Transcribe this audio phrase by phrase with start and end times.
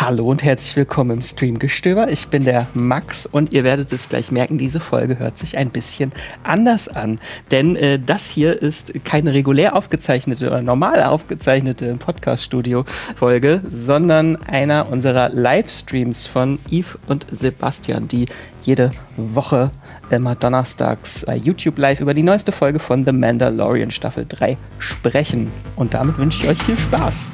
[0.00, 2.08] Hallo und herzlich willkommen im Streamgestöber.
[2.08, 5.70] Ich bin der Max und ihr werdet es gleich merken, diese Folge hört sich ein
[5.70, 6.12] bisschen
[6.44, 7.18] anders an.
[7.50, 15.30] Denn äh, das hier ist keine regulär aufgezeichnete oder normal aufgezeichnete Podcast-Studio-Folge, sondern einer unserer
[15.30, 18.26] Livestreams von Yves und Sebastian, die
[18.62, 19.72] jede Woche
[20.10, 25.50] immer donnerstags bei YouTube live über die neueste Folge von The Mandalorian Staffel 3 sprechen.
[25.74, 27.32] Und damit wünsche ich euch viel Spaß.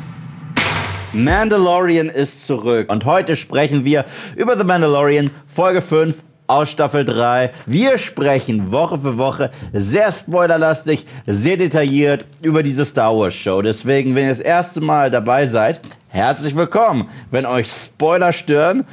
[1.15, 4.05] Mandalorian ist zurück und heute sprechen wir
[4.35, 7.53] über The Mandalorian Folge 5 aus Staffel 3.
[7.67, 13.63] Wir sprechen Woche für Woche sehr spoilerlastig, sehr detailliert über diese Star Wars Show.
[13.63, 17.08] Deswegen, wenn ihr das erste Mal dabei seid, herzlich willkommen.
[17.31, 18.85] Wenn euch Spoiler stören,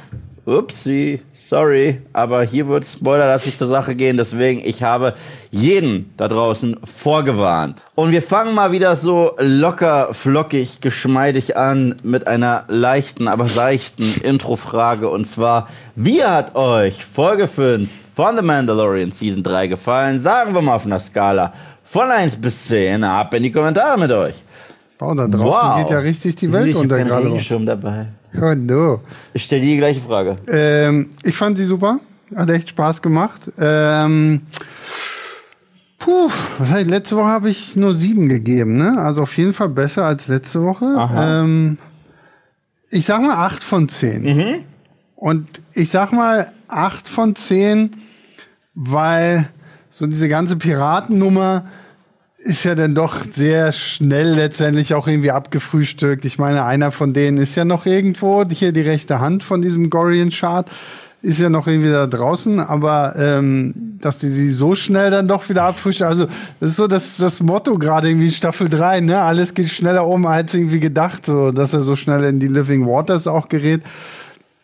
[0.44, 4.16] Upsi, sorry, aber hier wird Spoiler, dass ich zur Sache gehen.
[4.16, 5.14] Deswegen, ich habe
[5.52, 7.80] jeden da draußen vorgewarnt.
[7.94, 14.20] Und wir fangen mal wieder so locker, flockig, geschmeidig an mit einer leichten, aber seichten
[14.22, 15.08] Introfrage.
[15.08, 20.20] Und zwar, wie hat euch Folge 5 von The Mandalorian Season 3 gefallen?
[20.20, 21.52] Sagen wir mal auf einer Skala
[21.84, 23.04] von 1 bis 10.
[23.04, 24.34] Ab in die Kommentare mit euch.
[25.00, 25.76] Oh, da draußen wow.
[25.82, 27.28] geht ja richtig die Welt ich unter gerade.
[27.28, 28.06] Ich schon dabei.
[28.40, 29.00] Oh, no.
[29.34, 30.38] Ich stelle dir die gleiche Frage.
[30.48, 32.00] Ähm, ich fand sie super.
[32.34, 33.42] Hat echt Spaß gemacht.
[33.58, 34.42] Ähm,
[35.98, 36.30] puh,
[36.86, 38.98] letzte Woche habe ich nur sieben gegeben, ne?
[38.98, 41.10] Also auf jeden Fall besser als letzte Woche.
[41.14, 41.78] Ähm,
[42.90, 44.22] ich sag mal acht von zehn.
[44.22, 44.54] Mhm.
[45.14, 47.90] Und ich sag mal acht von zehn,
[48.74, 49.48] weil
[49.90, 51.66] so diese ganze Piratennummer,
[52.44, 56.24] ist ja dann doch sehr schnell letztendlich auch irgendwie abgefrühstückt.
[56.24, 59.90] Ich meine, einer von denen ist ja noch irgendwo, hier die rechte Hand von diesem
[59.90, 60.66] Gorian Chart
[61.22, 65.48] ist ja noch irgendwie da draußen, aber ähm, dass die sie so schnell dann doch
[65.48, 66.26] wieder abfrühstücken, also
[66.58, 69.22] das ist so das, das Motto gerade irgendwie Staffel 3, ne?
[69.22, 72.86] Alles geht schneller um als irgendwie gedacht, so dass er so schnell in die Living
[72.86, 73.82] Waters auch gerät.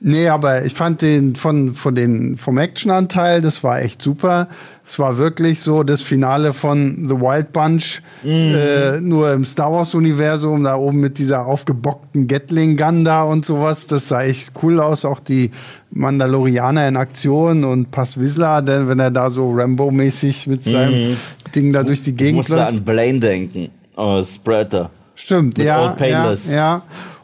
[0.00, 4.46] Nee, aber ich fand den von, von den, vom Action-Anteil, das war echt super.
[4.86, 8.54] Es war wirklich so das Finale von The Wild Bunch, mhm.
[8.54, 13.88] äh, nur im Star Wars-Universum, da oben mit dieser aufgebockten Gatling-Gun da und sowas.
[13.88, 15.04] Das sah echt cool aus.
[15.04, 15.50] Auch die
[15.90, 21.16] Mandalorianer in Aktion und Pass Whistler, denn wenn er da so Rambo-mäßig mit seinem mhm.
[21.56, 22.50] Ding da durch die Gegend läuft.
[22.50, 24.90] Ich musste an Blaine denken, oh, Spreader.
[25.16, 26.82] Stimmt, ja, ja, ja.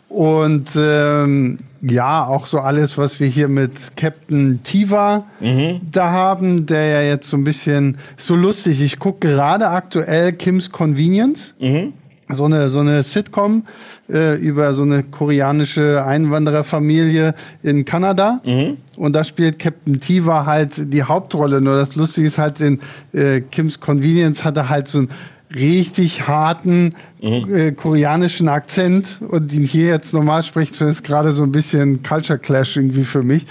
[0.09, 1.59] Und ähm,
[1.91, 5.81] ja, auch so alles, was wir hier mit Captain Tiva mhm.
[5.91, 8.81] da haben, der ja jetzt so ein bisschen so lustig.
[8.81, 11.55] Ich gucke gerade aktuell Kim's Convenience.
[11.61, 11.93] Mhm.
[12.31, 13.65] So eine, so eine Sitcom
[14.09, 18.41] äh, über so eine koreanische Einwandererfamilie in Kanada.
[18.47, 18.79] Mhm.
[18.97, 21.61] Und da spielt Captain Tiva halt die Hauptrolle.
[21.61, 22.81] Nur das Lustige ist halt, in
[23.13, 25.09] äh, Kim's Convenience hat er halt so ein
[25.55, 27.55] richtig harten mhm.
[27.55, 32.39] äh, koreanischen Akzent und den hier jetzt normal spricht, ist gerade so ein bisschen Culture
[32.39, 33.47] Clash irgendwie für mich.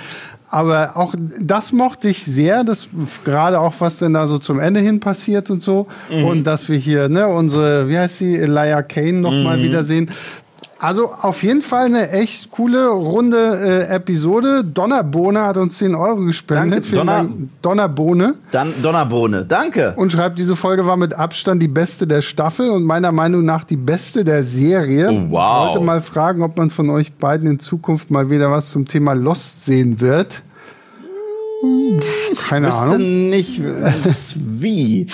[0.54, 2.88] Aber auch das mochte ich sehr, das
[3.24, 6.26] gerade auch was denn da so zum Ende hin passiert und so mhm.
[6.26, 9.42] und dass wir hier ne unsere wie heißt sie Elia Kane noch mhm.
[9.42, 10.12] mal wiedersehen.
[10.84, 14.66] Also auf jeden Fall eine echt coole, runde äh, Episode.
[14.66, 16.84] Donnerbohne hat uns 10 Euro gespendet.
[16.92, 17.30] Danke, Donner,
[17.62, 18.36] Donnerbohne.
[18.52, 19.94] Dann Donnerbohne, danke.
[19.96, 23.64] Und schreibt, diese Folge war mit Abstand die beste der Staffel und meiner Meinung nach
[23.64, 25.10] die beste der Serie.
[25.10, 25.68] Oh, wow.
[25.70, 28.86] Ich wollte mal fragen, ob man von euch beiden in Zukunft mal wieder was zum
[28.86, 30.44] Thema Lost sehen wird.
[32.50, 33.30] Keine ich Ahnung.
[33.30, 33.62] nicht
[34.36, 35.08] wie.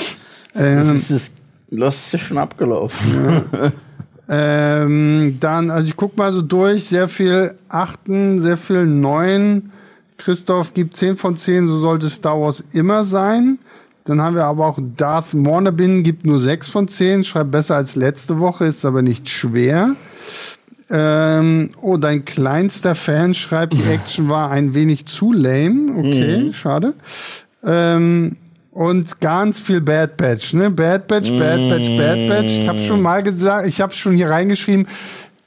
[0.56, 1.35] Ähm, das ist,
[1.69, 3.46] Lost ist schon abgelaufen.
[3.53, 3.72] Ja.
[4.31, 9.72] Ähm, dann, also ich guck mal so durch, sehr viel achten, sehr viel neun.
[10.17, 13.57] Christoph gibt 10 von 10, so sollte Star Wars immer sein.
[14.03, 17.95] Dann haben wir aber auch Darth Mornabin, gibt nur 6 von 10, schreibt besser als
[17.95, 19.95] letzte Woche, ist aber nicht schwer.
[20.91, 25.97] Ähm, oh, dein kleinster Fan schreibt, die Action war ein wenig zu lame.
[25.97, 26.53] Okay, mhm.
[26.53, 26.94] schade.
[27.63, 28.38] Ähm,
[28.79, 30.72] und ganz viel Bad Batch, ne?
[30.72, 32.45] Bad Batch, Bad Batch, Bad Batch.
[32.45, 34.88] Ich habe schon mal gesagt, ich habe schon hier reingeschrieben,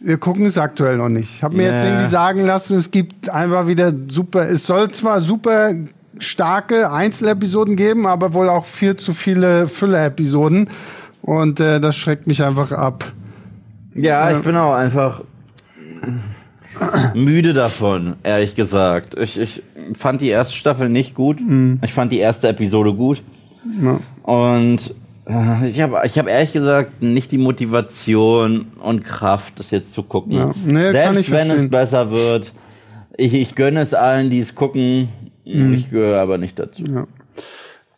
[0.01, 1.37] wir gucken es aktuell noch nicht.
[1.37, 1.73] Ich habe mir yeah.
[1.73, 5.71] jetzt irgendwie sagen lassen, es gibt einfach wieder super, es soll zwar super
[6.19, 10.69] starke Einzelepisoden geben, aber wohl auch viel zu viele Fülle-Episoden.
[11.23, 13.13] Und äh, das schreckt mich einfach ab.
[13.95, 15.23] Ja, ich bin auch einfach
[17.15, 19.17] müde davon, ehrlich gesagt.
[19.19, 19.63] Ich, ich
[19.97, 21.41] fand die erste Staffel nicht gut.
[21.41, 21.81] Mhm.
[21.85, 23.23] Ich fand die erste Episode gut.
[23.81, 24.01] Ja.
[24.23, 24.95] Und
[25.27, 30.03] äh, ich habe ich hab ehrlich gesagt nicht die Motivation und Kraft, das jetzt zu
[30.03, 30.33] gucken.
[30.33, 30.55] Ja.
[30.65, 31.65] Nee, Selbst wenn verstehen.
[31.65, 32.53] es besser wird.
[33.17, 35.09] Ich, ich gönne es allen, die es gucken.
[35.45, 35.75] Mhm.
[35.75, 36.85] Ich gehöre aber nicht dazu.
[36.85, 37.07] Ja.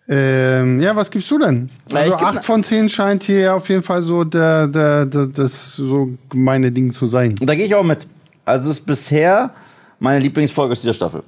[0.06, 1.70] Ähm, ja, was gibst du denn?
[1.90, 6.10] Also acht von zehn scheint hier auf jeden Fall so der, der, der, das so
[6.34, 7.36] meine Ding zu sein.
[7.40, 8.06] Da gehe ich auch mit.
[8.44, 9.50] Also ist bisher
[9.98, 11.22] meine Lieblingsfolge ist dieser Staffel.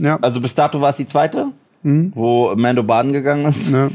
[0.00, 0.18] Ja.
[0.22, 1.48] Also bis dato war es die zweite,
[1.82, 3.68] wo Mando baden gegangen ist.
[3.68, 3.90] Ja.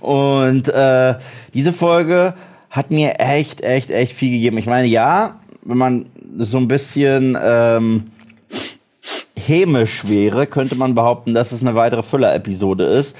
[0.00, 1.14] Und äh,
[1.54, 2.34] diese Folge
[2.70, 4.58] hat mir echt, echt, echt viel gegeben.
[4.58, 6.06] Ich meine, ja, wenn man
[6.38, 8.10] so ein bisschen ähm,
[9.36, 13.16] hämisch wäre, könnte man behaupten, dass es eine weitere Füller-Episode ist.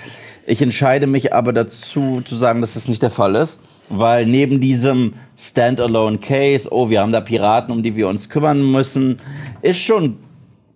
[0.46, 4.60] Ich entscheide mich aber dazu zu sagen, dass das nicht der Fall ist, weil neben
[4.60, 9.16] diesem Standalone Case, oh, wir haben da Piraten, um die wir uns kümmern müssen,
[9.60, 10.18] ist schon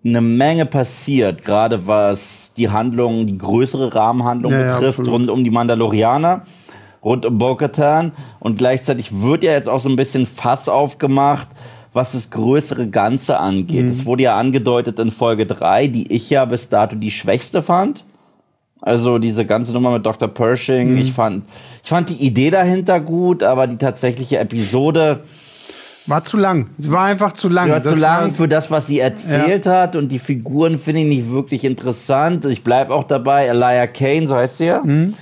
[0.05, 5.20] eine Menge passiert, gerade was die Handlung, die größere Rahmenhandlung Ja, ja, betrifft, absolut.
[5.20, 6.43] rund um die Mandalorianer,
[7.03, 11.49] rund um Bo-Katan und gleichzeitig wird ja jetzt auch so ein bisschen Fass aufgemacht,
[11.93, 13.85] was das größere Ganze angeht.
[13.85, 13.88] Mhm.
[13.88, 18.05] Es wurde ja angedeutet in Folge 3, die ich ja bis dato die schwächste fand.
[18.81, 20.28] Also diese ganze Nummer mit Dr.
[20.28, 20.99] Pershing, Mhm.
[20.99, 21.44] ich fand,
[21.82, 25.20] ich fand die Idee dahinter gut, aber die tatsächliche Episode
[26.08, 26.70] War zu lang.
[26.78, 27.69] Sie war einfach zu lang.
[27.69, 31.00] war zu Das lang war- für das, was sie erzählt hat und die Figuren finde
[31.00, 32.44] ich nicht wirklich interessant.
[32.44, 35.14] Ich bleib auch dabei, Elia Kane, so heißt sie ja, Mhm.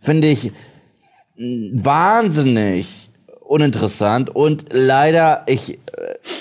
[0.00, 0.50] finde ich
[1.72, 3.10] wahnsinnig
[3.40, 5.78] uninteressant und leider, ich,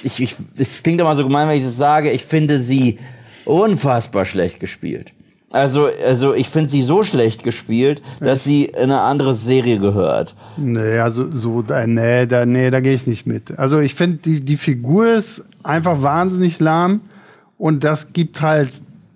[0.03, 3.00] ich, ich, es klingt immer so gemein, wenn ich das sage, ich finde sie
[3.45, 5.11] unfassbar schlecht gespielt.
[5.53, 10.33] Also, also ich finde sie so schlecht gespielt, dass sie in eine andere Serie gehört.
[10.57, 13.57] Nee, also so, da, nee, da, nee, da gehe ich nicht mit.
[13.59, 17.01] Also ich finde, die, die Figur ist einfach wahnsinnig lahm
[17.59, 18.69] und das gibt halt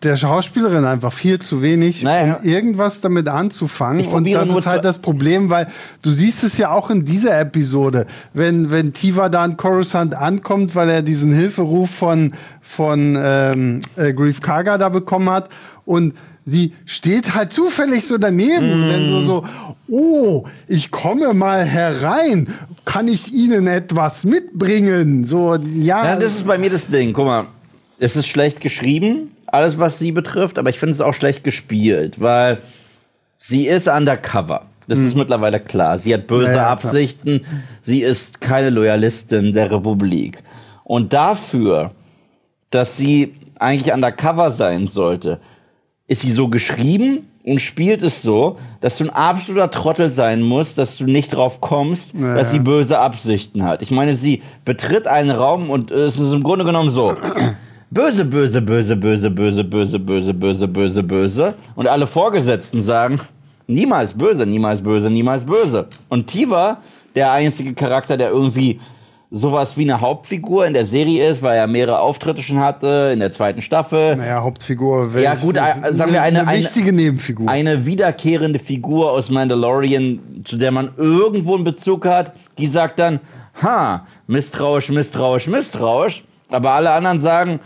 [0.03, 2.35] der Schauspielerin einfach viel zu wenig, Naja.
[2.35, 4.05] um irgendwas damit anzufangen.
[4.07, 5.67] Und das ist halt das Problem, weil
[6.03, 10.75] du siehst es ja auch in dieser Episode, wenn, wenn Tiva da in Coruscant ankommt,
[10.75, 15.49] weil er diesen Hilferuf von, von ähm, äh, Grief Karga da bekommen hat
[15.85, 16.13] und
[16.45, 19.45] sie steht halt zufällig so daneben und dann so, so,
[19.88, 22.47] oh, ich komme mal herein,
[22.85, 25.25] kann ich Ihnen etwas mitbringen?
[25.25, 27.13] So, ja, Ja, das ist bei mir das Ding.
[27.13, 27.47] Guck mal,
[27.99, 32.19] es ist schlecht geschrieben, alles was sie betrifft, aber ich finde es auch schlecht gespielt,
[32.21, 32.59] weil
[33.38, 34.67] sie ist undercover.
[34.88, 35.99] Das ist mittlerweile klar.
[35.99, 36.71] Sie hat böse Ja, ja, klar.
[36.71, 37.41] Absichten.
[37.83, 40.41] Sie ist keine Loyalistin der Republik.
[40.85, 41.91] Und dafür,
[42.69, 45.41] dass sie eigentlich undercover sein sollte,
[46.07, 50.77] ist sie so geschrieben und spielt es so, dass du ein absoluter Trottel sein musst,
[50.77, 53.81] dass du nicht drauf kommst, Ja, dass sie böse Absichten hat.
[53.81, 57.13] Ich meine, sie betritt einen Raum und es ist im Grunde genommen so.
[57.89, 61.53] Böse, böse, böse, böse, böse, böse, böse, böse, böse, böse.
[61.75, 63.21] Und alle Vorgesetzten sagen,
[63.67, 65.87] niemals böse, niemals böse, niemals böse.
[66.09, 66.77] Und Tiva,
[67.15, 68.79] der einzige Charakter, der irgendwie
[69.31, 73.19] sowas wie eine Hauptfigur in der Serie ist, weil er mehrere Auftritte schon hatte in
[73.19, 74.15] der zweiten Staffel.
[74.17, 75.09] naja, Hauptfigur.
[75.21, 77.47] Ja, gut, äh, sagen wir eine- eine eine- wichtige Nebenfigur.
[77.49, 83.19] eine wiederkehrende Figur aus Mandalorian, zu der man irgendwo einen Bezug hat, die sagt dann,
[83.61, 87.59] ha, misstrauisch, misstrauisch, misstrauisch, aber alle anderen sagen,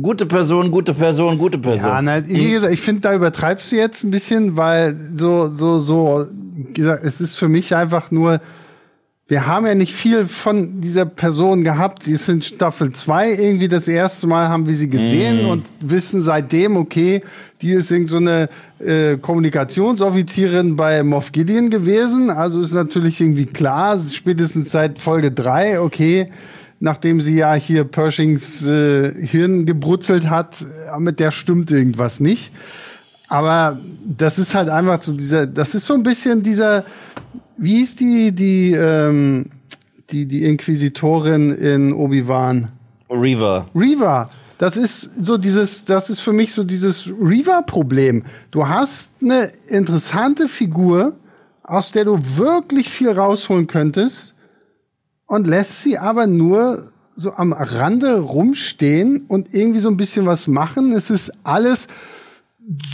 [0.00, 1.90] gute Person, gute Person, gute Person.
[1.90, 5.78] Ja, na, wie gesagt, ich finde, da übertreibst du jetzt ein bisschen, weil so, so,
[5.78, 6.26] so,
[6.72, 8.40] gesagt, es ist für mich einfach nur,
[9.26, 12.02] wir haben ja nicht viel von dieser Person gehabt.
[12.02, 16.20] Sie ist in Staffel 2 irgendwie das erste Mal, haben wir sie gesehen und wissen
[16.20, 17.22] seitdem, okay,
[17.62, 18.50] die ist irgend so eine
[18.80, 22.28] äh, Kommunikationsoffizierin bei Moff Gideon gewesen.
[22.28, 26.28] Also ist natürlich irgendwie klar, spätestens seit Folge 3, okay,
[26.80, 32.52] nachdem sie ja hier Pershings äh, Hirn gebrutzelt hat, äh, mit der stimmt irgendwas nicht.
[33.28, 36.84] Aber das ist halt einfach so dieser, das ist so ein bisschen dieser,
[37.56, 39.50] wie hieß die, die, ähm,
[40.10, 42.68] die, die Inquisitorin in Obi-Wan?
[43.10, 43.68] Reaver.
[43.74, 44.30] Reaver.
[44.58, 48.24] Das ist so dieses, das ist für mich so dieses Reaver-Problem.
[48.50, 51.16] Du hast eine interessante Figur,
[51.62, 54.33] aus der du wirklich viel rausholen könntest
[55.26, 60.48] und lässt sie aber nur so am Rande rumstehen und irgendwie so ein bisschen was
[60.48, 60.92] machen.
[60.92, 61.86] Es ist alles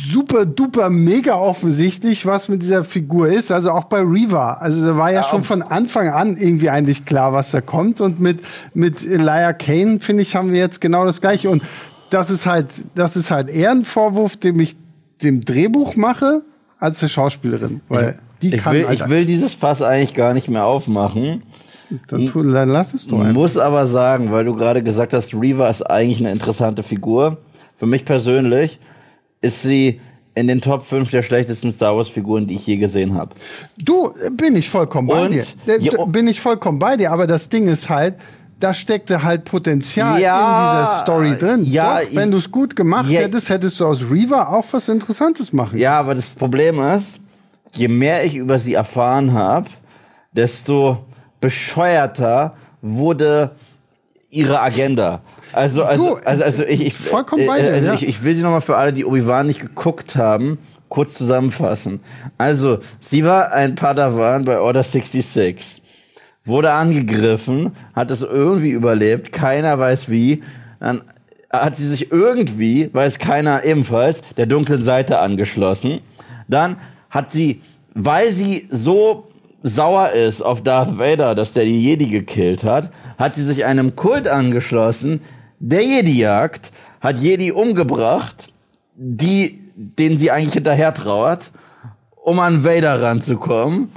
[0.05, 3.53] super duper mega offensichtlich, was mit dieser Figur ist.
[3.53, 4.61] Also auch bei Reaver.
[4.61, 8.01] Also da war ja schon von Anfang an irgendwie eigentlich klar, was da kommt.
[8.01, 8.41] Und mit,
[8.75, 11.51] mit Elia Kane, finde ich, haben wir jetzt genau das Gleiche.
[11.51, 11.63] Und
[12.11, 14.77] das ist halt, das ist halt eher ein Vorwurf, den ich
[15.23, 16.43] dem Drehbuch mache,
[16.79, 17.81] als der Schauspielerin.
[17.89, 21.45] Weil die Ich kann will, halt, ich will dieses Fass eigentlich gar nicht mehr aufmachen.
[22.09, 23.33] Dann, tu, dann lass es doch einfach.
[23.35, 27.39] Muss aber sagen, weil du gerade gesagt hast, Reaver ist eigentlich eine interessante Figur.
[27.77, 28.79] Für mich persönlich
[29.41, 30.01] ist sie
[30.35, 33.35] in den Top 5 der schlechtesten Star Wars Figuren, die ich je gesehen habe.
[33.83, 35.33] Du, bin ich vollkommen bei Und?
[35.35, 35.45] dir.
[35.81, 36.07] Ja, oh.
[36.07, 38.15] Bin ich vollkommen bei dir, aber das Ding ist halt,
[38.61, 40.37] da steckte halt Potenzial Ja,
[40.83, 41.65] in dieser Story drin.
[41.65, 43.21] ja, Doch, wenn du es gut gemacht ja.
[43.21, 45.79] hättest, hättest du aus Reaver auch was Interessantes machen.
[45.79, 47.19] Ja, aber das Problem ist,
[47.73, 49.69] je mehr ich über sie erfahren habe,
[50.33, 50.99] desto
[51.41, 53.53] bescheuerter wurde
[54.31, 55.21] ihre Agenda.
[55.53, 57.95] Also, also, Du, also, also ich, ich, vollkommen äh, bei dir, also ja.
[57.95, 62.01] ich, ich will sie nochmal für alle, die Obi-Wan nicht geguckt haben, kurz zusammenfassen.
[62.39, 65.83] Also, sie war ein Padawan bei Order 66,
[66.45, 70.43] wurde angegriffen, hat es irgendwie überlebt, keiner weiß wie,
[70.79, 71.03] dann
[71.53, 76.01] hat sie sich irgendwie, weiß keiner ebenfalls, der dunklen Seite angeschlossen.
[76.47, 76.77] Dann
[77.11, 77.61] hat sie,
[77.95, 79.30] weil sie so
[79.63, 83.97] sauer ist auf Darth Vader, dass der die Jedi gekillt hat, hat sie sich einem
[83.97, 85.21] Kult angeschlossen,
[85.59, 88.49] der Jedi jagt, hat Jedi umgebracht,
[88.95, 91.51] die, denen sie eigentlich hinterher trauert,
[92.17, 93.91] um an Vader ranzukommen.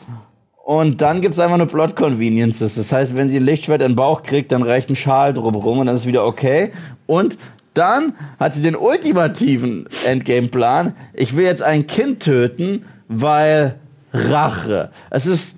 [0.63, 2.75] Und dann gibt's einfach nur Plot Conveniences.
[2.75, 5.79] Das heißt, wenn sie ein Lichtschwert in den Bauch kriegt, dann reicht ein Schal drumherum
[5.79, 6.71] und dann ist wieder okay.
[7.05, 7.37] Und
[7.73, 10.95] dann hat sie den ultimativen Endgame-Plan.
[11.13, 13.75] Ich will jetzt ein Kind töten, weil
[14.13, 14.89] Rache.
[15.09, 15.55] Es ist,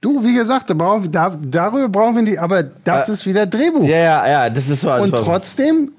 [0.00, 3.84] Du, wie gesagt, da brauchen, da, darüber brauchen wir nicht, aber das ist wieder Drehbuch.
[3.88, 4.90] ja, ja, ja, das ist so.
[4.92, 5.92] Und trotzdem,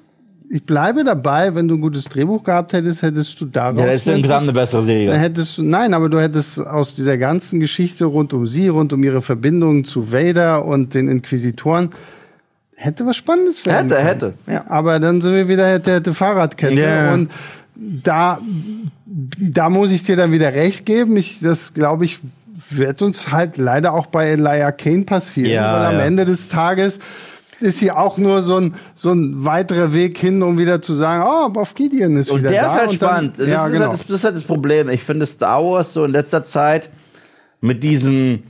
[0.50, 3.80] ich bleibe dabei, wenn du ein gutes Drehbuch gehabt hättest, hättest du daraus.
[3.80, 5.14] Ja, das ist insgesamt eine bessere Dann Serie.
[5.14, 9.02] hättest du, nein, aber du hättest aus dieser ganzen Geschichte rund um sie, rund um
[9.06, 11.94] ihre Verbindung zu Vader und den Inquisitoren,
[12.76, 14.06] hätte was Spannendes werden Hätte, können.
[14.08, 14.66] hätte, ja.
[14.68, 17.14] Aber dann sind wir wieder hätte, hätte Fahrradkette Ja.
[17.14, 17.32] und
[17.76, 18.40] da,
[19.06, 21.18] da muss ich dir dann wieder recht geben.
[21.18, 22.20] Ich, das glaube ich,
[22.70, 26.06] wird uns halt leider auch bei Elijah Kane passieren, Ja, weil am ja.
[26.06, 27.00] Ende des Tages
[27.60, 31.24] ist sie auch nur so ein, so ein weiterer Weg hin, um wieder zu sagen,
[31.26, 32.68] oh, Moff Gideon ist Und wieder der da.
[32.68, 33.40] ist halt und dann- spannend.
[33.40, 33.86] Das, ja, ist genau.
[33.90, 34.90] halt das, ist halt das Problem.
[34.90, 36.90] Ich finde Star Wars so in letzter Zeit
[37.62, 38.44] mit diesen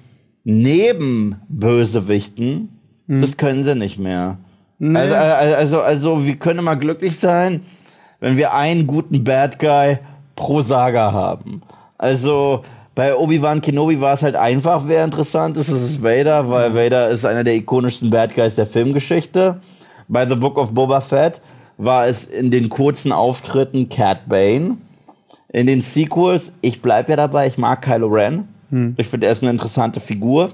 [0.44, 2.70] Nebenbösewichten,
[3.08, 3.22] Hm.
[3.22, 4.38] das können sie nicht mehr.
[4.82, 7.62] Also, also, also, also, wir können mal glücklich sein,
[8.24, 9.98] wenn wir einen guten Bad Guy
[10.38, 11.62] pro Saga haben.
[11.98, 12.64] Also,
[12.96, 15.70] bei Obi-Wan Kenobi war es halt einfach, wer interessant ist.
[15.70, 19.60] Das ist Vader, weil Vader ist einer der ikonischsten Bad Guys der Filmgeschichte.
[20.08, 21.42] Bei The Book of Boba Fett
[21.78, 24.78] war es in den kurzen Auftritten Cat Bane.
[25.50, 28.48] In den Sequels, ich bleib ja dabei, ich mag Kylo Ren.
[28.96, 30.52] Ich finde, er ist eine interessante Figur.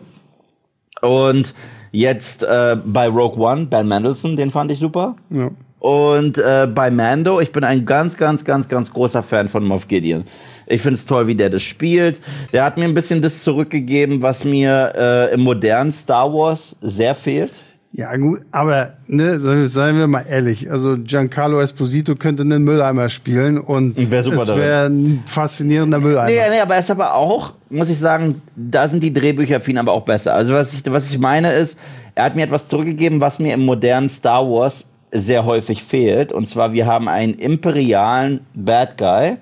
[1.04, 1.54] Und
[1.92, 5.16] jetzt äh, bei Rogue One, Ben Mendelsohn, den fand ich super.
[5.30, 5.52] Ja.
[5.80, 9.88] Und äh, bei Mando, ich bin ein ganz, ganz, ganz, ganz großer Fan von Moff
[9.88, 10.26] Gideon.
[10.68, 12.20] Ich finde es toll, wie der das spielt.
[12.54, 17.16] Der hat mir ein bisschen das zurückgegeben, was mir äh, im modernen Star Wars sehr
[17.16, 17.52] fehlt.
[17.92, 23.58] Ja, gut, aber ne, seien wir mal ehrlich, also Giancarlo Esposito könnte einen Mülleimer spielen
[23.58, 26.30] und Wär super es wäre ein faszinierender Mülleimer.
[26.30, 29.72] Nee, nee, aber er ist aber auch, muss ich sagen, da sind die Drehbücher für
[29.72, 30.36] ihn aber auch besser.
[30.36, 31.80] Also was ich, was ich meine ist,
[32.14, 36.32] er hat mir etwas zurückgegeben, was mir im modernen Star Wars sehr häufig fehlt.
[36.32, 39.38] Und zwar, wir haben einen imperialen Bad Guy,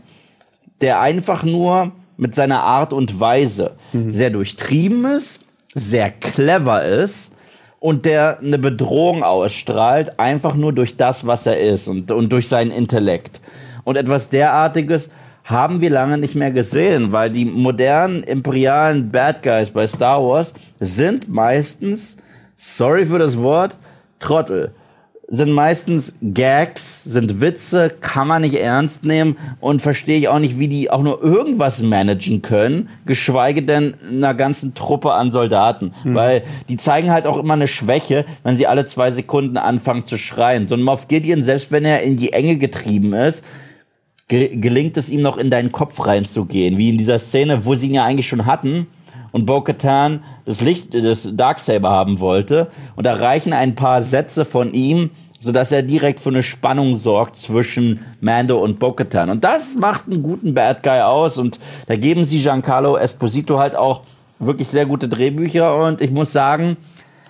[0.81, 5.43] der einfach nur mit seiner Art und Weise sehr durchtrieben ist,
[5.73, 7.31] sehr clever ist
[7.79, 12.47] und der eine Bedrohung ausstrahlt, einfach nur durch das, was er ist und, und durch
[12.47, 13.39] seinen Intellekt.
[13.83, 15.09] Und etwas derartiges
[15.43, 20.53] haben wir lange nicht mehr gesehen, weil die modernen imperialen Bad Guys bei Star Wars
[20.79, 22.17] sind meistens,
[22.57, 23.77] sorry für das Wort,
[24.19, 24.73] Trottel
[25.29, 30.57] sind meistens Gags, sind Witze, kann man nicht ernst nehmen und verstehe ich auch nicht,
[30.57, 35.93] wie die auch nur irgendwas managen können, geschweige denn einer ganzen Truppe an Soldaten.
[36.15, 40.17] Weil die zeigen halt auch immer eine Schwäche, wenn sie alle zwei Sekunden anfangen zu
[40.17, 40.65] schreien.
[40.65, 43.43] So ein Moff Gideon, selbst wenn er in die Enge getrieben ist,
[44.29, 47.87] ge gelingt es ihm noch in deinen Kopf reinzugehen, wie in dieser Szene, wo sie
[47.87, 48.87] ihn ja eigentlich schon hatten
[49.31, 52.71] und Bo-Katan das Licht, das Darksaber haben wollte.
[52.95, 57.35] Und da reichen ein paar Sätze von ihm, sodass er direkt für eine Spannung sorgt
[57.37, 59.29] zwischen Mando und Bo-Katan.
[59.29, 61.37] Und das macht einen guten Bad Guy aus.
[61.37, 64.01] Und da geben sie Giancarlo Esposito halt auch
[64.39, 65.75] wirklich sehr gute Drehbücher.
[65.85, 66.77] Und ich muss sagen,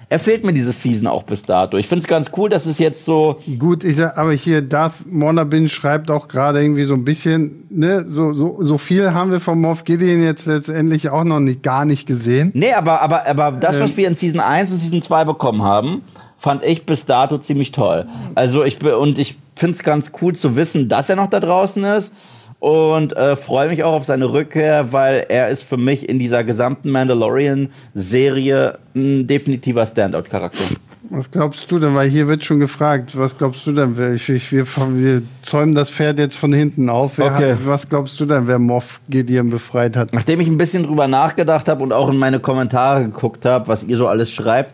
[0.10, 1.78] er fehlt mir diese Season auch bis dato.
[1.78, 5.06] Ich finde es ganz cool, dass es jetzt so Gut, ich sag, aber hier Darth
[5.12, 9.42] Monabin schreibt auch gerade irgendwie so ein bisschen, ne, so, so, so viel haben wir
[9.42, 12.52] von Moff Gideon jetzt letztendlich auch noch nicht, gar nicht gesehen.
[12.54, 16.04] Nee, aber, aber, aber das, was wir in Season 1 und Season 2 bekommen haben,
[16.38, 18.08] fand ich bis dato ziemlich toll.
[18.36, 21.42] Also ich bin, und ich finde es ganz cool zu wissen, dass er noch da
[21.42, 22.14] draußen ist.
[22.60, 26.44] Und äh, freue mich auch auf seine Rückkehr, weil er ist für mich in dieser
[26.44, 30.64] gesamten Mandalorian-Serie ein definitiver Standout-Charakter.
[31.10, 31.96] Was glaubst du denn?
[31.96, 33.96] Weil hier wird schon gefragt, was glaubst du denn?
[33.96, 37.18] Wer, ich, ich, wir, wir zäumen das Pferd jetzt von hinten auf.
[37.18, 37.52] Wer Okay.
[37.54, 40.14] hat, was glaubst du denn, wer Moff Gideon befreit hat?
[40.14, 43.84] Nachdem ich ein bisschen drüber nachgedacht habe und auch in meine Kommentare geguckt habe, was
[43.86, 44.74] ihr so alles schreibt,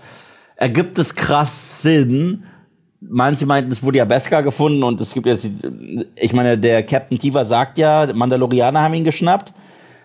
[0.55, 2.43] ergibt es krass Sinn.
[3.09, 5.47] Manche meinten, es wurde ja Beskar gefunden und es gibt jetzt,
[6.15, 9.53] ich meine, der Captain Tiva sagt ja, Mandalorianer haben ihn geschnappt.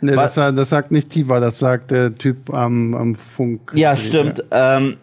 [0.00, 3.73] Nee, Was- das, das sagt nicht Tiva, das sagt der Typ am, am Funk.
[3.75, 4.45] Ja, stimmt.
[4.50, 4.97] Ähm,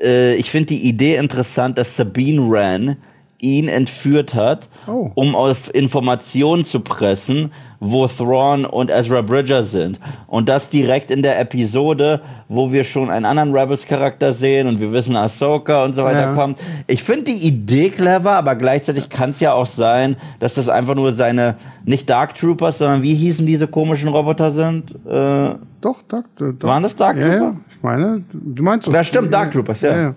[0.00, 2.96] äh, ich finde die Idee interessant, dass Sabine Wren
[3.44, 5.10] ihn entführt hat, Oh.
[5.14, 9.98] um auf Informationen zu pressen, wo Thrawn und Ezra Bridger sind.
[10.26, 14.92] Und das direkt in der Episode, wo wir schon einen anderen Rebels-Charakter sehen und wir
[14.92, 16.34] wissen, Ahsoka und so weiter Ja.
[16.34, 16.58] kommt.
[16.86, 20.94] Ich finde die Idee clever, aber gleichzeitig kann es ja auch sein, dass das einfach
[20.94, 24.90] nur seine, nicht Dark Troopers, sondern wie hießen diese komischen Roboter sind?
[25.06, 26.68] Äh, Doch, Dark, doch.
[26.68, 27.40] Waren das Dark ja, Trooper?
[27.44, 28.92] Ja, ich meine, du meinst doch.
[28.92, 29.96] Ja, stimmt, Dark Troopers, ja.
[30.02, 30.14] Ja,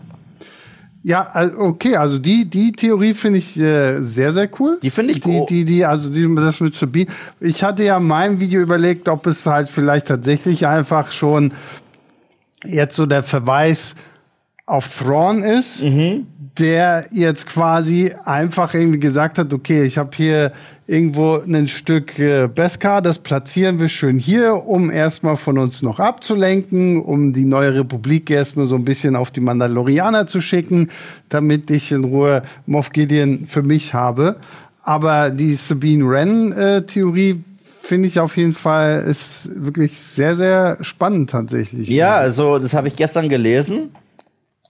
[1.04, 4.78] ja okay, also die, die Theorie finde ich äh, sehr, sehr cool.
[4.82, 5.46] Die finde ich die, cool.
[5.50, 7.10] die, die, also die, das mit Sabine.
[7.40, 11.54] Ich hatte ja in meinem Video überlegt, ob es halt vielleicht tatsächlich einfach schon
[12.66, 13.96] jetzt so der Verweis
[14.66, 16.28] auf Thrawn ist, Mhm.
[16.60, 20.52] Der jetzt quasi einfach irgendwie gesagt hat, okay, ich habe hier
[20.88, 26.00] irgendwo ein Stück äh, Beskar, das platzieren wir schön hier, um erstmal von uns noch
[26.00, 30.90] abzulenken, um die neue Republik erstmal so ein bisschen auf die Mandalorianer zu schicken,
[31.30, 34.38] damit ich in Ruhe Moff Gideon für mich habe.
[34.82, 37.44] Aber die Sabine Wren-Theorie
[37.82, 41.88] finde ich auf jeden Fall ist wirklich sehr, sehr spannend tatsächlich.
[41.90, 43.92] Ja, also das habe ich gestern gelesen.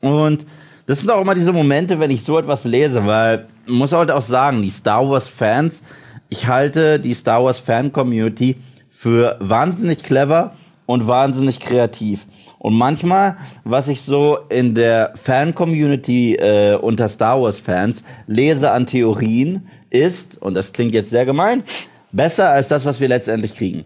[0.01, 0.45] Und
[0.87, 4.21] das sind auch immer diese Momente, wenn ich so etwas lese, weil muss heute auch
[4.21, 5.83] sagen, die Star Wars Fans,
[6.29, 8.55] ich halte die Star Wars Fan Community
[8.89, 10.53] für wahnsinnig clever
[10.85, 12.25] und wahnsinnig kreativ.
[12.57, 18.71] Und manchmal, was ich so in der Fan Community äh, unter Star Wars Fans lese
[18.71, 21.63] an Theorien, ist, und das klingt jetzt sehr gemein,
[22.11, 23.85] besser als das, was wir letztendlich kriegen.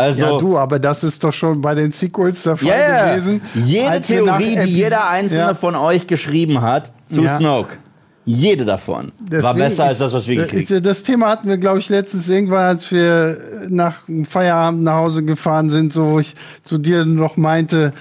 [0.00, 3.08] Also, Ja, du, aber das ist doch schon bei den Sequels der Fall ja.
[3.14, 3.42] gewesen.
[3.54, 5.54] Jede als Theorie, die jeder einzelne Ja.
[5.54, 7.36] von euch geschrieben hat zu Ja.
[7.36, 7.76] Snoke,
[8.24, 11.48] jede davon war Deswegen besser als ist- das, was wir gekriegt ist- Das Thema hatten
[11.48, 13.36] wir, glaube ich, letztens irgendwann, als wir
[13.68, 17.92] nach Feierabend nach Hause gefahren sind, so wo ich zu dir noch meinte,